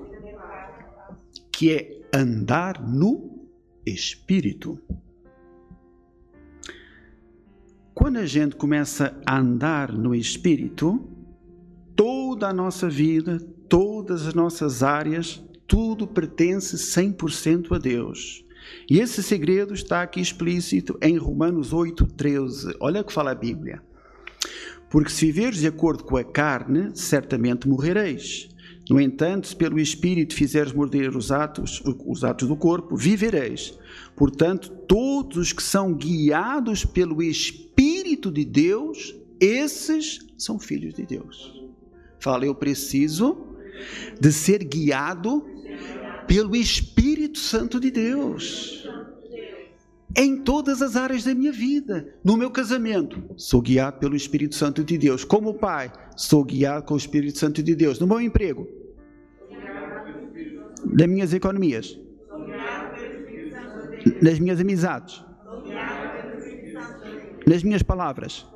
que 1.51 1.73
é 1.73 2.04
andar 2.15 2.81
no 2.81 3.49
Espírito. 3.85 4.81
quando 8.05 8.19
a 8.19 8.27
gente 8.27 8.57
começa 8.57 9.17
a 9.25 9.39
andar 9.39 9.93
no 9.93 10.15
Espírito, 10.15 11.09
toda 11.97 12.49
a 12.49 12.53
nossa 12.53 12.87
vida, 12.87 13.39
todas 13.69 14.27
as 14.27 14.35
nossas 14.35 14.83
áreas, 14.83 15.43
tudo 15.67 16.07
pertence 16.07 16.77
100% 16.77 17.75
a 17.75 17.79
Deus. 17.79 18.45
E 18.91 18.99
esse 18.99 19.23
segredo 19.23 19.73
está 19.73 20.03
aqui 20.03 20.21
explícito 20.21 20.99
em 21.01 21.17
Romanos 21.17 21.73
8, 21.73 22.07
13. 22.09 22.77
Olha 22.81 23.01
o 23.01 23.05
que 23.05 23.13
fala 23.13 23.31
a 23.31 23.35
Bíblia. 23.35 23.81
Porque 24.91 25.11
se 25.11 25.27
viveres 25.27 25.61
de 25.61 25.67
acordo 25.67 26.05
com 26.05 26.17
a 26.17 26.25
carne, 26.25 26.91
certamente 26.95 27.69
morrereis. 27.69 28.49
No 28.89 29.01
entanto, 29.01 29.47
se 29.47 29.57
pelo 29.57 29.81
Espírito 29.81 30.35
fizeres 30.35 30.73
morder 30.73 31.17
os 31.17 31.33
atos, 31.33 31.83
os 32.07 32.23
atos 32.23 32.49
do 32.49 32.57
corpo, 32.57 32.97
vivereis. 32.97 33.79
Portanto, 34.15 34.71
todos 34.87 35.37
os 35.39 35.53
que 35.53 35.63
são 35.63 35.95
guiados 35.95 36.85
pelo 36.85 37.23
Espírito 37.23 38.31
de 38.31 38.45
Deus, 38.45 39.15
esses 39.41 40.27
são 40.37 40.59
filhos 40.59 40.95
de 40.95 41.07
Deus. 41.07 41.65
Fala, 42.21 42.45
eu 42.45 42.55
preciso 42.55 43.37
de 44.21 44.33
ser 44.33 44.65
guiado 44.65 45.45
pelo 46.27 46.55
Espírito 46.55 47.39
Santo 47.39 47.81
de 47.81 47.91
Deus. 47.91 48.84
Em 50.17 50.37
todas 50.37 50.81
as 50.81 50.95
áreas 50.95 51.25
da 51.25 51.35
minha 51.35 51.53
vida. 51.53 52.15
No 52.23 52.37
meu 52.37 52.51
casamento, 52.51 53.23
sou 53.37 53.61
guiado 53.61 53.99
pelo 53.99 54.15
Espírito 54.15 54.55
Santo 54.55 54.85
de 54.85 54.97
Deus. 54.97 55.25
Como 55.25 55.55
pai, 55.55 55.91
sou 56.17 56.45
guiado 56.45 56.85
com 56.85 56.95
o 56.95 56.97
Espírito 56.97 57.39
Santo 57.39 57.63
de 57.63 57.75
Deus. 57.75 57.99
No 57.99 58.07
meu 58.07 58.21
emprego, 58.21 58.69
das 60.85 61.09
minhas 61.09 61.35
economias, 61.35 61.99
nas 64.23 64.39
minhas 64.39 64.61
amizades, 64.61 65.25
nas 67.47 67.63
minhas 67.63 67.83
palavras, 67.83 68.47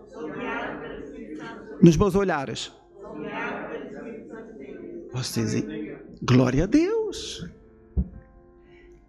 nos 1.83 1.97
meus 1.97 2.15
olhares. 2.15 2.73
Vocês, 5.13 5.65
glória 6.23 6.65
a 6.65 6.67
Deus 6.67 7.58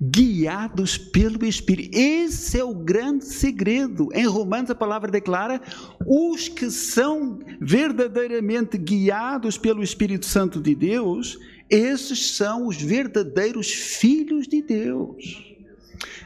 guiados 0.01 0.97
pelo 0.97 1.45
Espírito. 1.45 1.97
Esse 1.97 2.57
é 2.57 2.63
o 2.63 2.73
grande 2.73 3.25
segredo. 3.25 4.09
Em 4.13 4.25
Romanos 4.25 4.69
a 4.69 4.75
palavra 4.75 5.11
declara: 5.11 5.61
os 6.05 6.47
que 6.47 6.71
são 6.71 7.39
verdadeiramente 7.59 8.77
guiados 8.77 9.57
pelo 9.57 9.83
Espírito 9.83 10.25
Santo 10.25 10.61
de 10.61 10.73
Deus, 10.73 11.37
esses 11.69 12.35
são 12.35 12.67
os 12.67 12.81
verdadeiros 12.81 13.71
filhos 13.71 14.47
de 14.47 14.61
Deus. 14.61 15.49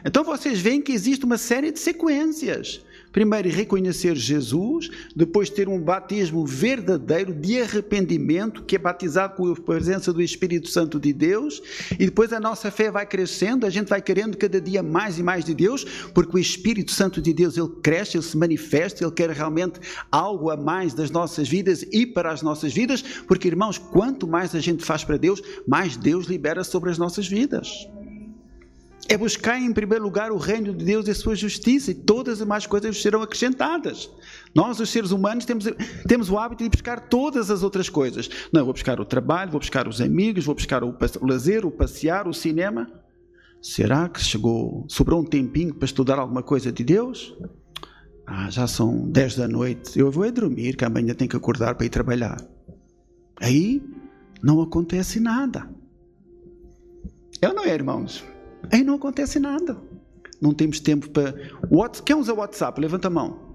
Então 0.06 0.24
vocês 0.24 0.60
veem 0.60 0.82
que 0.82 0.92
existe 0.92 1.26
uma 1.26 1.38
série 1.38 1.72
de 1.72 1.80
sequências. 1.80 2.82
Primeiro, 3.14 3.48
reconhecer 3.48 4.16
Jesus, 4.16 4.90
depois 5.16 5.48
ter 5.48 5.70
um 5.70 5.80
batismo 5.80 6.48
verdadeiro 6.48 7.32
de 7.32 7.62
arrependimento, 7.62 8.64
que 8.64 8.76
é 8.76 8.80
batizado 8.80 9.36
com 9.36 9.52
a 9.52 9.56
presença 9.56 10.12
do 10.12 10.20
Espírito 10.20 10.68
Santo 10.68 11.00
de 11.00 11.14
Deus, 11.14 11.62
e 11.92 12.06
depois 12.06 12.34
a 12.34 12.40
nossa 12.40 12.72
fé 12.72 12.90
vai 12.90 13.06
crescendo, 13.06 13.68
a 13.68 13.70
gente 13.70 13.88
vai 13.88 14.02
querendo 14.02 14.36
cada 14.36 14.60
dia 14.60 14.82
mais 14.82 15.20
e 15.20 15.24
mais 15.24 15.46
de 15.46 15.54
Deus, 15.54 15.86
porque 16.12 16.36
o 16.36 16.40
Espírito 16.40 16.92
Santo 16.92 17.22
de 17.22 17.32
Deus, 17.32 17.56
ele 17.56 17.70
cresce, 17.84 18.18
ele 18.18 18.24
se 18.24 18.36
manifesta, 18.36 19.04
ele 19.04 19.12
quer 19.12 19.30
realmente 19.30 19.80
algo 20.12 20.50
a 20.50 20.58
mais 20.58 20.96
das 20.96 21.12
nossas 21.12 21.48
vidas 21.48 21.86
e 21.92 22.08
para 22.08 22.32
as 22.32 22.42
nossas 22.42 22.74
vidas, 22.74 23.04
porque 23.28 23.48
irmãos, 23.48 23.78
quanto 23.78 24.28
mais 24.28 24.56
a 24.56 24.60
gente 24.60 24.84
faz 24.84 25.04
para 25.04 25.18
Deus, 25.18 25.40
mais 25.68 25.96
Deus 25.96 26.26
libera 26.26 26.64
sobre 26.64 26.90
as 26.90 26.98
nossas 26.98 27.28
vidas 27.28 27.88
é 29.10 29.18
buscar 29.18 29.60
em 29.60 29.74
primeiro 29.74 30.04
lugar 30.04 30.32
o 30.32 30.38
reino 30.38 30.74
de 30.74 30.86
Deus 30.86 31.08
e 31.08 31.12
a 31.12 31.16
sua 31.16 31.36
justiça, 31.36 31.92
e 31.92 31.94
todas 31.94 32.34
as 32.34 32.40
demais 32.40 32.66
coisas 32.66 33.02
serão 33.02 33.22
acrescentadas. 33.22 34.10
Nós, 34.56 34.80
os 34.80 34.90
seres 34.90 35.12
humanos, 35.12 35.46
temos, 35.46 35.66
temos 36.08 36.30
o 36.30 36.38
hábito 36.38 36.64
de 36.64 36.70
buscar 36.70 37.02
todas 37.10 37.52
as 37.52 37.64
outras 37.64 37.90
coisas. 37.90 38.30
Não, 38.52 38.64
vou 38.64 38.74
buscar 38.74 39.00
o 39.00 39.06
trabalho, 39.06 39.52
vou 39.52 39.60
buscar 39.60 39.88
os 39.88 40.00
amigos, 40.00 40.46
vou 40.46 40.56
buscar 40.56 40.84
o, 40.84 40.96
o 41.22 41.26
lazer, 41.26 41.66
o 41.66 41.72
passear, 41.72 42.28
o 42.28 42.34
cinema. 42.34 42.88
Será 43.62 44.08
que 44.10 44.22
chegou, 44.22 44.86
sobrou 44.90 45.22
um 45.22 45.26
tempinho 45.26 45.74
para 45.74 45.86
estudar 45.86 46.20
alguma 46.20 46.44
coisa 46.44 46.72
de 46.72 46.84
Deus? 46.84 47.36
Ah, 48.26 48.50
já 48.50 48.68
são 48.68 49.10
10 49.10 49.36
da 49.36 49.48
noite, 49.48 50.00
eu 50.00 50.10
vou 50.10 50.24
é 50.24 50.32
dormir, 50.32 50.78
que 50.78 50.86
amanhã 50.86 51.14
tenho 51.14 51.30
que 51.30 51.36
acordar 51.36 51.76
para 51.76 51.86
ir 51.86 51.90
trabalhar. 51.90 52.38
Aí 53.42 53.82
não 54.42 54.62
acontece 54.62 55.20
nada. 55.20 55.70
Eu 57.42 57.54
não 57.54 57.66
é, 57.66 57.74
irmãos? 57.74 58.24
Aí 58.72 58.84
não 58.84 58.96
acontece 58.96 59.40
nada. 59.40 59.78
Não 60.42 60.54
temos 60.54 60.80
tempo 60.80 61.10
para. 61.10 61.34
Quem 62.06 62.16
usa 62.16 62.34
WhatsApp? 62.34 62.80
Levanta 62.80 63.08
a 63.08 63.12
mão. 63.12 63.54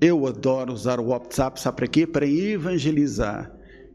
Eu 0.00 0.26
adoro 0.26 0.72
usar 0.72 1.00
o 1.00 1.06
WhatsApp, 1.06 1.60
sabe 1.60 1.76
para 1.78 1.86
quê? 1.86 2.06
Para 2.06 2.26
evangelizar. 2.26 3.52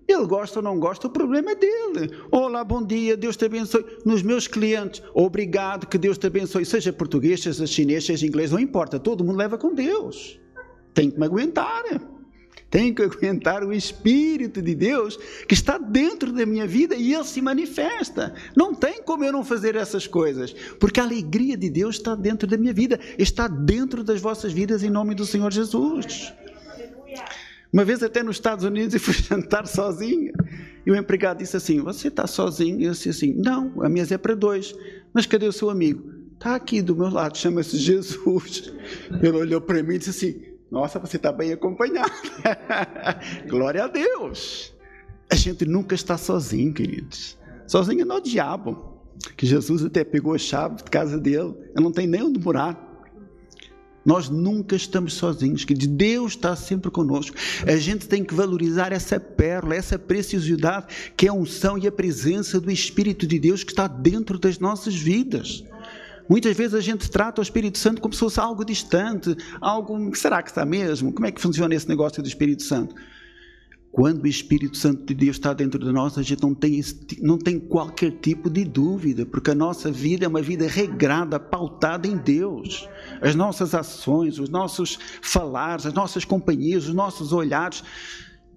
Ele 0.08 0.26
gosta 0.26 0.60
ou 0.60 0.64
não 0.64 0.80
gosta, 0.80 1.08
o 1.08 1.10
problema 1.10 1.52
é 1.52 1.56
dele. 1.56 2.12
Olá, 2.32 2.64
bom 2.64 2.84
dia, 2.84 3.16
Deus 3.16 3.38
te 3.38 3.46
abençoe. 3.46 3.86
Nos 4.04 4.24
meus 4.24 4.48
clientes, 4.48 5.02
obrigado, 5.14 5.88
que 5.88 5.98
Deus 5.98 6.18
te 6.18 6.28
abençoe. 6.28 6.66
Seja 6.66 6.92
português, 6.92 7.42
seja 7.42 7.66
chinês, 7.68 8.06
seja 8.06 8.26
inglês, 8.26 8.52
não 8.52 8.60
importa, 8.60 9.00
todo 9.00 9.24
mundo 9.24 9.38
leva 9.38 9.58
com 9.58 9.74
Deus. 9.74 10.40
Tem 10.94 11.10
que 11.10 11.20
me 11.20 11.26
aguentar. 11.26 11.84
Tenho 12.72 12.96
que 12.96 13.04
aguentar 13.04 13.66
o 13.66 13.74
Espírito 13.74 14.62
de 14.62 14.74
Deus 14.74 15.20
que 15.46 15.54
está 15.54 15.78
dentro 15.78 16.32
da 16.32 16.46
minha 16.46 16.66
vida 16.66 16.96
e 16.96 17.14
ele 17.14 17.26
se 17.26 17.42
manifesta. 17.42 18.34
Não 18.56 18.74
tem 18.74 19.04
como 19.04 19.26
eu 19.26 19.34
não 19.34 19.44
fazer 19.44 19.76
essas 19.76 20.08
coisas, 20.08 20.54
porque 20.80 21.02
a 21.02 21.04
alegria 21.04 21.58
de 21.58 21.70
Deus 21.70 21.98
está 21.98 22.16
dentro 22.16 22.48
da 22.48 22.56
minha 22.56 22.74
vida, 22.74 22.98
está 23.20 23.46
dentro 23.50 24.06
das 24.06 24.22
vossas 24.22 24.54
vidas 24.54 24.84
em 24.84 24.90
nome 24.90 25.14
do 25.14 25.26
Senhor 25.26 25.52
Jesus. 25.52 26.34
Uma 27.74 27.84
vez 27.84 28.02
até 28.02 28.24
nos 28.24 28.38
Estados 28.38 28.64
Unidos 28.64 28.94
eu 28.94 29.02
fui 29.02 29.14
jantar 29.22 29.68
sozinho 29.68 30.32
e 30.86 30.92
o 30.92 30.96
empregado 30.96 31.40
disse 31.40 31.58
assim: 31.58 31.82
Você 31.82 32.08
está 32.08 32.26
sozinho? 32.26 32.82
Eu 32.82 32.92
disse 32.92 33.10
assim: 33.10 33.34
Não, 33.34 33.84
a 33.84 33.90
mesa 33.90 34.16
é 34.16 34.18
para 34.18 34.34
dois. 34.34 34.74
Mas 35.14 35.26
cadê 35.26 35.46
o 35.46 35.52
seu 35.52 35.70
amigo? 35.70 36.10
Está 36.36 36.56
aqui 36.56 36.82
do 36.82 36.96
meu 36.96 37.10
lado, 37.10 37.38
chama-se 37.38 37.78
Jesus. 37.78 38.74
Ele 39.22 39.38
olhou 39.38 39.60
para 39.60 39.84
mim 39.84 39.96
e 39.96 39.98
disse 39.98 40.10
assim: 40.10 40.51
nossa, 40.72 40.98
você 41.00 41.18
está 41.18 41.34
bem 41.34 41.52
acompanhado. 41.52 42.14
Glória 43.46 43.84
a 43.84 43.88
Deus. 43.88 44.74
A 45.30 45.36
gente 45.36 45.66
nunca 45.66 45.94
está 45.94 46.18
sozinho, 46.18 46.74
queridos. 46.74 47.38
Sozinho 47.68 48.06
no 48.06 48.22
diabo. 48.22 48.90
Que 49.36 49.46
Jesus 49.46 49.84
até 49.84 50.06
pegou 50.06 50.34
a 50.34 50.38
chave 50.38 50.78
de 50.78 50.84
casa 50.86 51.20
dele. 51.20 51.54
Ele 51.76 51.84
não 51.84 51.92
tem 51.92 52.08
nem 52.08 52.24
onde 52.24 52.40
morar. 52.40 52.90
Nós 54.06 54.30
nunca 54.30 54.76
estamos 54.76 55.14
sozinhos, 55.14 55.64
que 55.64 55.76
Deus 55.76 56.32
está 56.32 56.56
sempre 56.56 56.90
conosco. 56.90 57.36
A 57.68 57.76
gente 57.76 58.08
tem 58.08 58.24
que 58.24 58.34
valorizar 58.34 58.92
essa 58.92 59.20
pérola, 59.20 59.76
essa 59.76 60.00
preciosidade 60.00 60.88
que 61.16 61.28
é 61.28 61.30
a 61.30 61.34
unção 61.34 61.78
e 61.78 61.86
a 61.86 61.92
presença 61.92 62.60
do 62.60 62.72
Espírito 62.72 63.28
de 63.28 63.38
Deus 63.38 63.64
que 63.64 63.72
está 63.72 63.88
dentro 63.88 64.40
das 64.40 64.58
nossas 64.58 64.96
vidas. 64.96 65.64
Muitas 66.32 66.56
vezes 66.56 66.74
a 66.74 66.80
gente 66.80 67.12
trata 67.12 67.42
o 67.42 67.44
Espírito 67.44 67.78
Santo 67.78 68.00
como 68.00 68.14
se 68.14 68.22
fosse 68.22 68.40
algo 68.40 68.64
distante, 68.64 69.36
algo. 69.60 70.16
Será 70.16 70.42
que 70.42 70.48
está 70.48 70.66
mesmo? 70.66 71.12
Como 71.12 71.28
é 71.28 71.32
que 71.32 71.42
funciona 71.42 71.76
esse 71.76 71.90
negócio 71.90 72.24
do 72.24 72.26
Espírito 72.30 72.64
Santo? 72.64 72.96
Quando 73.92 74.24
o 74.24 74.28
Espírito 74.28 74.78
Santo 74.78 75.04
de 75.04 75.14
Deus 75.14 75.36
está 75.36 75.52
dentro 75.54 75.78
de 75.78 75.92
nós, 75.92 76.18
a 76.18 76.22
gente 76.22 76.42
não 76.42 76.56
tem, 76.56 76.82
não 77.20 77.38
tem 77.38 77.60
qualquer 77.60 78.12
tipo 78.12 78.50
de 78.50 78.64
dúvida, 78.64 79.26
porque 79.26 79.52
a 79.52 79.56
nossa 79.56 79.92
vida 79.92 80.24
é 80.24 80.28
uma 80.30 80.42
vida 80.42 80.66
regrada, 80.70 81.38
pautada 81.38 82.08
em 82.08 82.16
Deus. 82.16 82.88
As 83.22 83.36
nossas 83.36 83.76
ações, 83.76 84.40
os 84.40 84.48
nossos 84.48 84.98
falares, 85.22 85.86
as 85.86 85.94
nossas 85.94 86.24
companhias, 86.24 86.88
os 86.88 86.94
nossos 86.94 87.34
olhares 87.34 87.84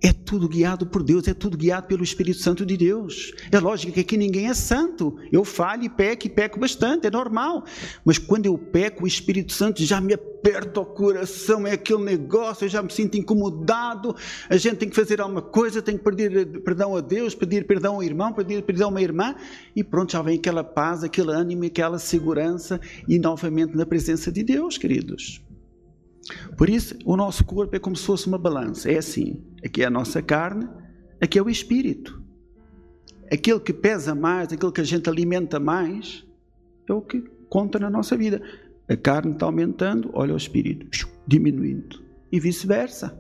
é 0.05 0.13
tudo 0.13 0.47
guiado 0.47 0.85
por 0.85 1.03
Deus, 1.03 1.27
é 1.27 1.33
tudo 1.33 1.57
guiado 1.57 1.87
pelo 1.87 2.05
Espírito 2.05 2.39
Santo 2.39 2.67
de 2.67 2.77
Deus. 2.77 3.33
É 3.51 3.59
lógico 3.59 3.91
que 3.95 4.01
aqui 4.01 4.19
ninguém 4.19 4.51
é 4.51 4.55
santo. 4.55 5.17
Eu 5.33 5.47
falho 5.47 5.85
e 5.85 5.89
peco 5.89 6.27
e 6.27 6.31
peco 6.31 6.61
bastante, 6.61 7.07
é 7.07 7.11
normal. 7.11 7.65
Mas 8.05 8.19
quando 8.19 8.45
eu 8.45 8.59
peco, 8.59 9.05
o 9.05 9.07
Espírito 9.07 9.55
Santo 9.55 9.83
já 9.83 10.03
me 10.03 10.13
aperta 10.13 10.79
o 10.79 10.85
coração, 10.85 11.67
é 11.67 11.73
aquele 11.73 12.05
negócio, 12.05 12.67
eu 12.67 12.69
já 12.69 12.83
me 12.83 12.93
sinto 12.93 13.17
incomodado. 13.17 14.15
A 14.51 14.59
gente 14.59 14.77
tem 14.77 14.91
que 14.91 14.95
fazer 14.95 15.23
alguma 15.23 15.41
coisa, 15.41 15.81
tem 15.81 15.97
que 15.97 16.05
pedir 16.05 16.61
perdão 16.61 16.95
a 16.95 17.01
Deus, 17.01 17.35
pedir 17.35 17.67
perdão 17.67 17.95
ao 17.95 18.03
irmão, 18.03 18.31
pedir 18.31 18.63
perdão 18.63 18.89
a 18.89 18.91
uma 18.91 19.01
irmã, 19.01 19.35
e 19.75 19.83
pronto, 19.83 20.13
já 20.13 20.21
vem 20.21 20.37
aquela 20.37 20.63
paz, 20.63 21.03
aquele 21.03 21.31
ânimo, 21.31 21.65
aquela 21.65 21.99
segurança, 21.99 22.79
e 23.09 23.19
novamente 23.19 23.75
na 23.75 23.87
presença 23.87 24.31
de 24.31 24.43
Deus, 24.43 24.77
queridos. 24.77 25.41
Por 26.57 26.69
isso, 26.69 26.97
o 27.05 27.17
nosso 27.17 27.45
corpo 27.45 27.77
é 27.77 27.79
como 27.79 27.97
se 27.97 28.05
fosse 28.05 28.27
uma 28.27 28.39
balança. 28.39 28.91
É 28.91 28.99
assim: 28.99 29.43
aqui 29.65 29.83
é 29.83 29.87
a 29.87 29.91
nossa 29.91 30.23
carne, 30.23 30.69
aqui 31.21 31.39
é 31.39 31.43
o 31.43 31.51
espírito. 31.51 32.23
Aquele 33.31 33.61
que 33.61 33.73
pesa 33.73 34.15
mais, 34.15 34.53
aquele 34.53 34.73
que 34.73 34.81
a 34.81 34.85
gente 34.85 35.09
alimenta 35.09 35.59
mais, 35.59 36.25
é 36.89 36.93
o 36.93 37.01
que 37.01 37.23
conta 37.49 37.79
na 37.79 37.91
nossa 37.91 38.17
vida. 38.17 38.43
A 38.89 38.97
carne 38.97 39.33
está 39.33 39.47
aumentando, 39.47 40.11
olha 40.13 40.35
o 40.35 40.37
espírito 40.37 40.87
diminuindo. 41.27 42.03
E 42.31 42.39
vice-versa. 42.39 43.19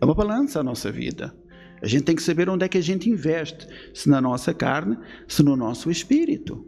É 0.00 0.04
uma 0.04 0.14
balança 0.14 0.60
a 0.60 0.64
nossa 0.64 0.90
vida. 0.90 1.34
A 1.82 1.86
gente 1.86 2.04
tem 2.04 2.16
que 2.16 2.22
saber 2.22 2.48
onde 2.48 2.64
é 2.64 2.68
que 2.68 2.78
a 2.78 2.82
gente 2.82 3.08
investe, 3.08 3.66
se 3.94 4.08
na 4.08 4.20
nossa 4.20 4.52
carne, 4.52 4.98
se 5.26 5.42
no 5.42 5.56
nosso 5.56 5.90
espírito. 5.90 6.66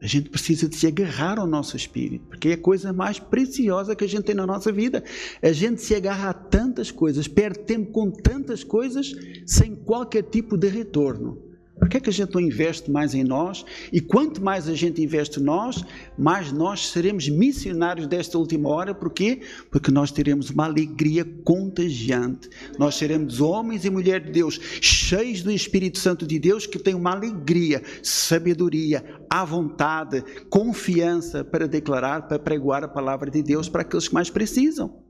A 0.00 0.06
gente 0.06 0.30
precisa 0.30 0.68
de 0.68 0.76
se 0.76 0.86
agarrar 0.86 1.40
ao 1.40 1.46
nosso 1.46 1.76
espírito, 1.76 2.24
porque 2.28 2.50
é 2.50 2.52
a 2.52 2.58
coisa 2.58 2.92
mais 2.92 3.18
preciosa 3.18 3.96
que 3.96 4.04
a 4.04 4.08
gente 4.08 4.22
tem 4.22 4.34
na 4.34 4.46
nossa 4.46 4.70
vida. 4.70 5.02
A 5.42 5.50
gente 5.50 5.82
se 5.82 5.94
agarra 5.94 6.30
a 6.30 6.34
tantas 6.34 6.90
coisas, 6.90 7.26
perde 7.26 7.60
tempo 7.60 7.90
com 7.90 8.10
tantas 8.10 8.62
coisas, 8.62 9.12
sem 9.44 9.74
qualquer 9.74 10.22
tipo 10.22 10.56
de 10.56 10.68
retorno. 10.68 11.47
Por 11.78 11.88
que, 11.88 11.98
é 11.98 12.00
que 12.00 12.10
a 12.10 12.12
gente 12.12 12.34
não 12.34 12.40
investe 12.40 12.90
mais 12.90 13.14
em 13.14 13.22
nós? 13.22 13.64
E 13.92 14.00
quanto 14.00 14.42
mais 14.42 14.68
a 14.68 14.74
gente 14.74 15.02
investe 15.02 15.38
em 15.38 15.42
nós, 15.42 15.84
mais 16.18 16.52
nós 16.52 16.88
seremos 16.88 17.28
missionários 17.28 18.06
desta 18.06 18.36
última 18.36 18.68
hora. 18.68 18.94
Por 18.94 19.12
quê? 19.12 19.42
Porque 19.70 19.90
nós 19.90 20.10
teremos 20.10 20.50
uma 20.50 20.64
alegria 20.64 21.24
contagiante. 21.44 22.48
Nós 22.78 22.96
seremos 22.96 23.40
homens 23.40 23.84
e 23.84 23.90
mulheres 23.90 24.26
de 24.26 24.32
Deus, 24.32 24.60
cheios 24.80 25.42
do 25.42 25.52
Espírito 25.52 25.98
Santo 25.98 26.26
de 26.26 26.38
Deus, 26.38 26.66
que 26.66 26.78
têm 26.78 26.94
uma 26.94 27.12
alegria, 27.12 27.82
sabedoria, 28.02 29.04
à 29.30 29.44
vontade, 29.44 30.24
confiança 30.50 31.44
para 31.44 31.68
declarar, 31.68 32.26
para 32.26 32.38
pregoar 32.38 32.82
a 32.82 32.88
palavra 32.88 33.30
de 33.30 33.42
Deus 33.42 33.68
para 33.68 33.82
aqueles 33.82 34.08
que 34.08 34.14
mais 34.14 34.30
precisam. 34.30 35.02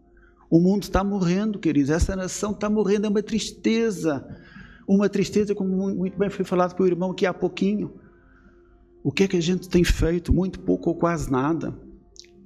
O 0.51 0.61
mundo 0.61 0.85
está 0.85 1.05
morrendo, 1.05 1.59
queridos. 1.59 1.91
Essa 1.91 2.17
nação 2.17 2.53
está 2.53 2.71
morrendo, 2.71 3.07
é 3.07 3.09
uma 3.11 3.23
tristeza 3.23 4.25
uma 4.89 5.07
tristeza, 5.07 5.55
como 5.55 5.95
muito 5.95 6.19
bem 6.19 6.31
foi 6.31 6.47
falado 6.47 6.75
pelo 6.75 6.89
irmão 6.89 7.11
aqui 7.11 7.27
há 7.27 7.35
pouquinho. 7.35 7.93
O 9.05 9.13
que 9.13 9.25
é 9.25 9.29
que 9.29 9.37
a 9.37 9.43
gente 9.43 9.69
tem 9.69 9.85
feito? 9.85 10.33
Muito 10.33 10.61
pouco 10.61 10.89
ou 10.89 10.97
quase 10.97 11.31
nada. 11.31 11.79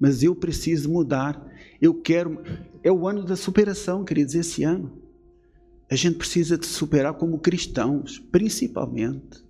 Mas 0.01 0.25
eu 0.25 0.35
preciso 0.35 0.91
mudar. 0.91 1.41
Eu 1.81 1.95
quero. 1.95 2.43
É 2.83 2.91
o 2.91 3.07
ano 3.07 3.25
da 3.25 3.37
superação, 3.37 4.05
queridos, 4.05 4.35
esse 4.35 4.65
ano. 4.65 4.93
A 5.89 5.95
gente 5.95 6.19
precisa 6.19 6.59
de 6.59 6.67
superar 6.67 7.15
como 7.15 7.39
cristãos, 7.39 8.19
principalmente. 8.19 9.45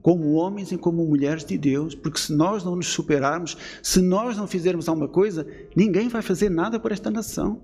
Como 0.00 0.32
homens 0.32 0.72
e 0.72 0.78
como 0.78 1.04
mulheres 1.04 1.44
de 1.44 1.58
Deus, 1.58 1.94
porque 1.94 2.18
se 2.18 2.32
nós 2.32 2.64
não 2.64 2.76
nos 2.76 2.86
superarmos, 2.86 3.58
se 3.82 4.00
nós 4.00 4.38
não 4.38 4.46
fizermos 4.46 4.88
alguma 4.88 5.08
coisa, 5.08 5.46
ninguém 5.76 6.08
vai 6.08 6.22
fazer 6.22 6.48
nada 6.48 6.80
por 6.80 6.92
esta 6.92 7.10
nação. 7.10 7.60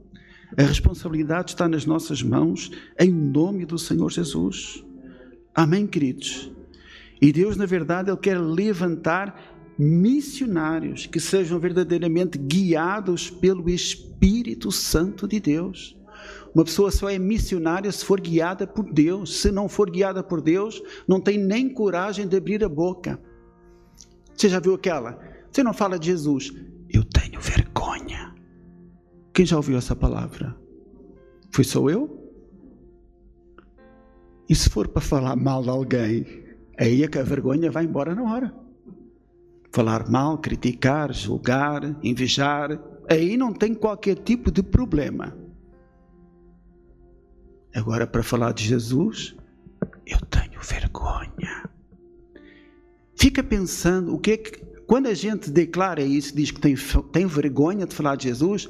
A 0.57 0.63
responsabilidade 0.63 1.51
está 1.51 1.69
nas 1.69 1.85
nossas 1.85 2.23
mãos, 2.23 2.71
em 2.99 3.11
nome 3.11 3.65
do 3.65 3.79
Senhor 3.79 4.11
Jesus. 4.11 4.85
Amém, 5.55 5.87
queridos? 5.87 6.53
E 7.21 7.33
Deus, 7.33 7.57
na 7.57 7.67
verdade, 7.67 8.11
Ele 8.11 8.19
quer 8.19 8.39
levantar 8.39 9.53
missionários 9.77 11.07
que 11.07 11.19
sejam 11.19 11.59
verdadeiramente 11.59 12.39
guiados 12.39 13.31
pelo 13.31 13.69
Espírito 13.69 14.71
Santo 14.71 15.27
de 15.27 15.41
Deus. 15.41 15.97
Uma 16.55 16.65
pessoa 16.65 16.91
só 16.91 17.11
é 17.11 17.19
missionária 17.19 17.91
se 17.91 18.05
for 18.05 18.21
guiada 18.21 18.67
por 18.67 18.93
Deus. 18.93 19.41
Se 19.41 19.51
não 19.51 19.69
for 19.69 19.91
guiada 19.91 20.23
por 20.23 20.41
Deus, 20.41 20.81
não 21.09 21.21
tem 21.21 21.37
nem 21.37 21.69
coragem 21.69 22.29
de 22.29 22.37
abrir 22.37 22.63
a 22.63 22.69
boca. 22.69 23.21
Você 24.37 24.49
já 24.49 24.61
viu 24.61 24.75
aquela? 24.75 25.19
Você 25.51 25.63
não 25.65 25.73
fala 25.73 25.99
de 25.99 26.07
Jesus. 26.07 26.53
Eu 26.89 27.03
tenho 27.03 27.41
vergonha. 27.41 28.24
Quem 29.35 29.45
já 29.45 29.57
ouviu 29.57 29.77
essa 29.77 29.97
palavra? 29.97 30.57
Foi 31.51 31.65
só 31.65 31.91
eu? 31.91 32.33
E 34.49 34.55
se 34.55 34.71
for 34.71 34.87
para 34.87 35.03
falar 35.03 35.35
mal 35.35 35.61
de 35.61 35.71
alguém, 35.71 36.45
aí 36.79 37.03
é 37.03 37.09
que 37.09 37.19
a 37.19 37.25
vergonha 37.25 37.69
vai 37.69 37.85
embora 37.85 38.15
na 38.15 38.23
hora. 38.23 38.55
Falar 39.73 40.09
mal, 40.09 40.39
criticar, 40.39 41.13
julgar, 41.13 41.83
invejar, 42.01 42.81
aí 43.11 43.37
não 43.37 43.53
tem 43.53 43.75
qualquer 43.75 44.15
tipo 44.17 44.53
de 44.53 44.63
problema. 44.63 45.37
Agora, 47.75 48.07
para 48.07 48.23
falar 48.23 48.53
de 48.53 48.63
Jesus, 48.63 49.35
eu 50.07 50.21
tenho 50.27 50.61
vergonha. 50.61 51.69
Fica 53.17 53.43
pensando, 53.43 54.15
o 54.15 54.19
que, 54.21 54.31
é 54.31 54.37
que 54.37 54.65
quando 54.87 55.07
a 55.07 55.15
gente 55.15 55.51
declara 55.51 56.03
isso, 56.03 56.37
diz 56.37 56.53
que 56.53 56.61
tem, 56.61 56.77
tem 57.11 57.27
vergonha 57.27 57.85
de 57.85 57.95
falar 57.95 58.15
de 58.17 58.29
Jesus, 58.29 58.69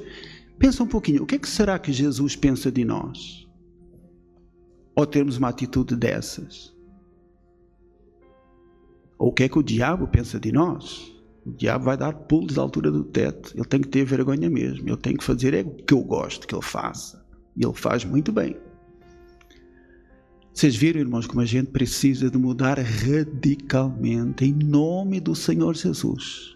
Pensa 0.57 0.83
um 0.83 0.87
pouquinho, 0.87 1.23
o 1.23 1.25
que, 1.25 1.35
é 1.35 1.39
que 1.39 1.49
será 1.49 1.77
que 1.77 1.91
Jesus 1.91 2.35
pensa 2.35 2.71
de 2.71 2.85
nós? 2.85 3.47
Ou 4.95 5.05
termos 5.05 5.37
uma 5.37 5.49
atitude 5.49 5.95
dessas? 5.95 6.73
Ou 9.17 9.29
o 9.29 9.33
que 9.33 9.43
é 9.43 9.49
que 9.49 9.59
o 9.59 9.63
diabo 9.63 10.07
pensa 10.07 10.39
de 10.39 10.51
nós? 10.51 11.13
O 11.45 11.51
diabo 11.51 11.85
vai 11.85 11.97
dar 11.97 12.13
pulos 12.13 12.57
à 12.57 12.61
altura 12.61 12.89
do 12.89 13.03
teto. 13.03 13.51
Ele 13.55 13.65
tem 13.65 13.81
que 13.81 13.89
ter 13.89 14.05
vergonha 14.05 14.49
mesmo. 14.49 14.89
Ele 14.89 14.97
tem 14.97 15.15
que 15.15 15.23
fazer 15.23 15.53
é 15.53 15.61
o 15.61 15.75
que 15.75 15.93
eu 15.93 16.01
gosto 16.01 16.47
que 16.47 16.55
ele 16.55 16.63
faça. 16.63 17.23
E 17.55 17.63
ele 17.63 17.73
faz 17.73 18.03
muito 18.03 18.31
bem. 18.31 18.57
Vocês 20.53 20.75
viram, 20.75 21.01
irmãos, 21.01 21.27
como 21.27 21.41
a 21.41 21.45
gente 21.45 21.69
precisa 21.71 22.31
de 22.31 22.37
mudar 22.37 22.79
radicalmente 22.79 24.45
em 24.45 24.53
nome 24.53 25.19
do 25.19 25.35
Senhor 25.35 25.75
Jesus. 25.75 26.55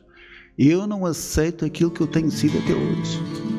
Eu 0.58 0.88
não 0.88 1.06
aceito 1.06 1.66
aquilo 1.66 1.92
que 1.92 2.02
eu 2.02 2.08
tenho 2.08 2.32
sido 2.32 2.58
até 2.58 2.74
hoje. 2.74 3.59